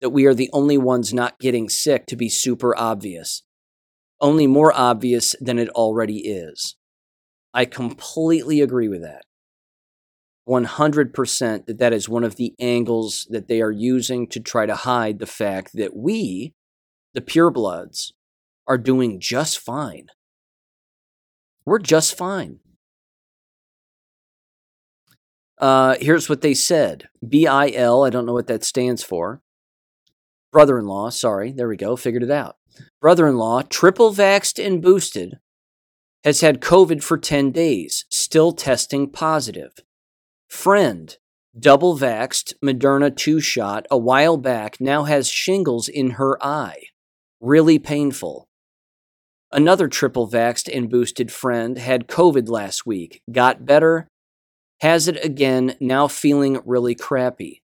[0.01, 3.41] that we are the only ones not getting sick to be super obvious.
[4.21, 6.75] Only more obvious than it already is.
[7.55, 9.23] I completely agree with that.
[10.47, 14.75] 100% that that is one of the angles that they are using to try to
[14.75, 16.53] hide the fact that we,
[17.15, 18.11] the purebloods,
[18.67, 20.09] are doing just fine.
[21.67, 22.61] We're just fine.
[25.57, 29.41] Uh, here's what they said BIL, I don't know what that stands for.
[30.53, 32.55] Brother in law, sorry, there we go, figured it out.
[33.01, 35.39] Brother in law, triple vaxed and boosted,
[36.23, 39.73] has had COVID for 10 days, still testing positive.
[40.47, 41.17] Friend,
[41.59, 46.83] double vaxed, Moderna two shot, a while back, now has shingles in her eye.
[47.41, 48.46] Really painful.
[49.51, 54.07] Another triple vaxxed and boosted friend had COVID last week, got better,
[54.81, 57.61] has it again, now feeling really crappy.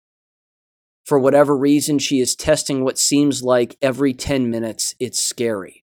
[1.07, 4.95] For whatever reason, she is testing what seems like every 10 minutes.
[5.01, 5.85] It's scary.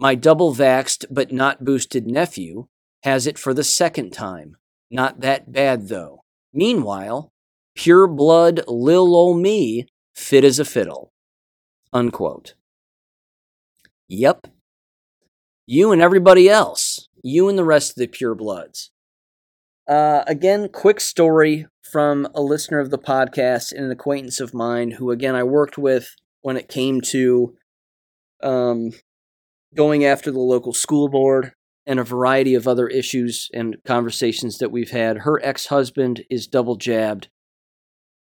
[0.00, 2.66] My double vaxxed but not boosted nephew
[3.04, 4.56] has it for the second time.
[4.90, 6.22] Not that bad, though.
[6.52, 7.30] Meanwhile,
[7.76, 11.12] pure blood lil ol' me fit as a fiddle.
[11.92, 12.54] Unquote.
[14.08, 14.48] Yep.
[15.66, 17.08] You and everybody else.
[17.22, 18.90] You and the rest of the pure bloods.
[19.88, 24.92] Uh, again, quick story from a listener of the podcast and an acquaintance of mine
[24.92, 27.54] who, again, I worked with when it came to
[28.42, 28.92] um,
[29.74, 31.52] going after the local school board
[31.86, 35.18] and a variety of other issues and conversations that we've had.
[35.18, 37.28] Her ex husband is double jabbed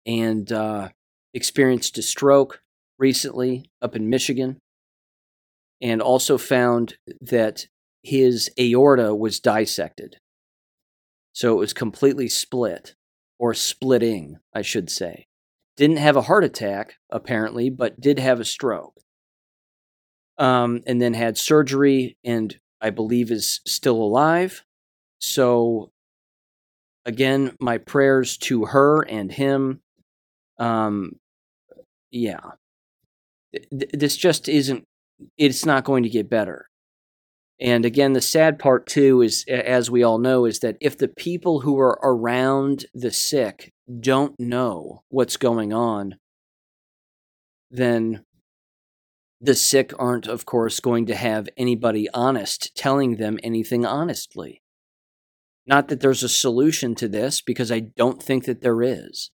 [0.06, 0.90] and uh,
[1.34, 2.62] experienced a stroke
[2.98, 4.58] recently up in Michigan,
[5.82, 7.66] and also found that
[8.02, 10.16] his aorta was dissected.
[11.34, 12.94] So it was completely split,
[13.38, 15.26] or splitting, I should say.
[15.76, 18.94] Didn't have a heart attack, apparently, but did have a stroke.
[20.38, 24.64] Um, and then had surgery and I believe is still alive.
[25.18, 25.90] So,
[27.04, 29.80] again, my prayers to her and him.
[30.58, 31.16] Um,
[32.10, 32.40] yeah,
[33.70, 34.84] this just isn't.
[35.36, 36.68] It's not going to get better.
[37.60, 41.08] And again, the sad part too is, as we all know, is that if the
[41.08, 46.16] people who are around the sick don't know what's going on,
[47.70, 48.24] then
[49.40, 54.62] the sick aren't, of course, going to have anybody honest telling them anything honestly.
[55.66, 59.30] Not that there's a solution to this, because I don't think that there is.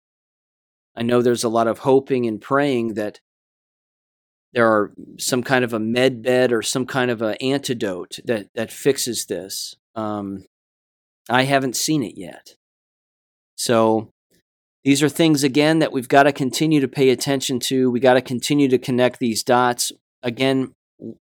[0.96, 3.20] I know there's a lot of hoping and praying that
[4.54, 8.48] there are some kind of a med bed or some kind of an antidote that,
[8.56, 9.76] that fixes this.
[9.96, 10.46] Um,
[11.30, 12.56] I haven't seen it yet.
[13.56, 14.12] So
[14.84, 17.92] these are things, again, that we've got to continue to pay attention to.
[17.92, 19.92] We got to continue to connect these dots.
[20.24, 20.74] Again,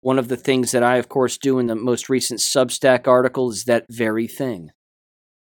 [0.01, 3.49] one of the things that I, of course, do in the most recent Substack article
[3.49, 4.69] is that very thing.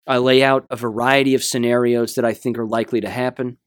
[0.06, 3.58] I lay out a variety of scenarios that I think are likely to happen,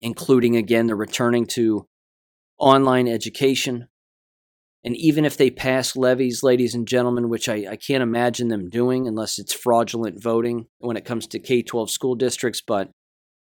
[0.00, 1.86] including, again, the returning to
[2.62, 3.88] online education.
[4.84, 8.70] And even if they pass levies, ladies and gentlemen, which I, I can't imagine them
[8.70, 12.90] doing unless it's fraudulent voting when it comes to K 12 school districts, but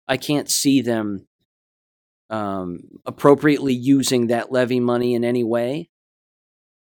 [0.07, 1.27] I can't see them
[2.31, 5.89] um, appropriately using that levy money in any way.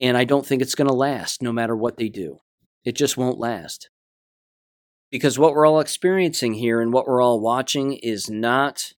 [0.01, 2.39] And I don't think it's going to last no matter what they do.
[2.85, 3.89] It just won't last.
[5.11, 8.93] Because what we're all experiencing here and what we're all watching is not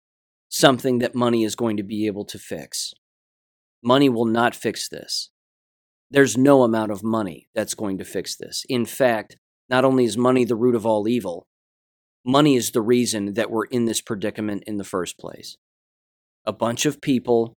[0.49, 2.95] something that money is going to be able to fix.
[3.83, 5.31] Money will not fix this.
[6.11, 8.65] There's no amount of money that's going to fix this.
[8.69, 9.37] In fact,
[9.69, 11.47] not only is money the root of all evil,
[12.25, 15.57] money is the reason that we're in this predicament in the first place.
[16.47, 17.55] A bunch of people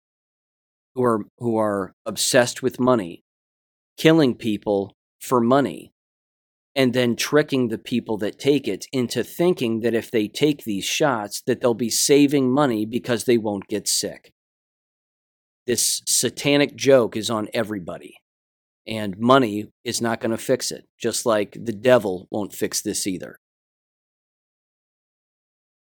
[0.95, 3.23] who are who are obsessed with money,
[3.97, 5.93] killing people for money,
[6.75, 10.85] and then tricking the people that take it into thinking that if they take these
[10.85, 14.33] shots that they'll be saving money because they won't get sick.
[15.71, 18.17] This satanic joke is on everybody.
[18.89, 23.07] And money is not going to fix it, just like the devil won't fix this
[23.07, 23.39] either.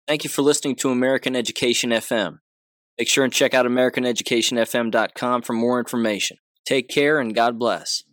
[0.08, 2.40] Thank you for listening to American Education FM.
[2.98, 6.38] Make sure and check out AmericanEducationFM.com for more information.
[6.66, 8.04] Take care and God bless.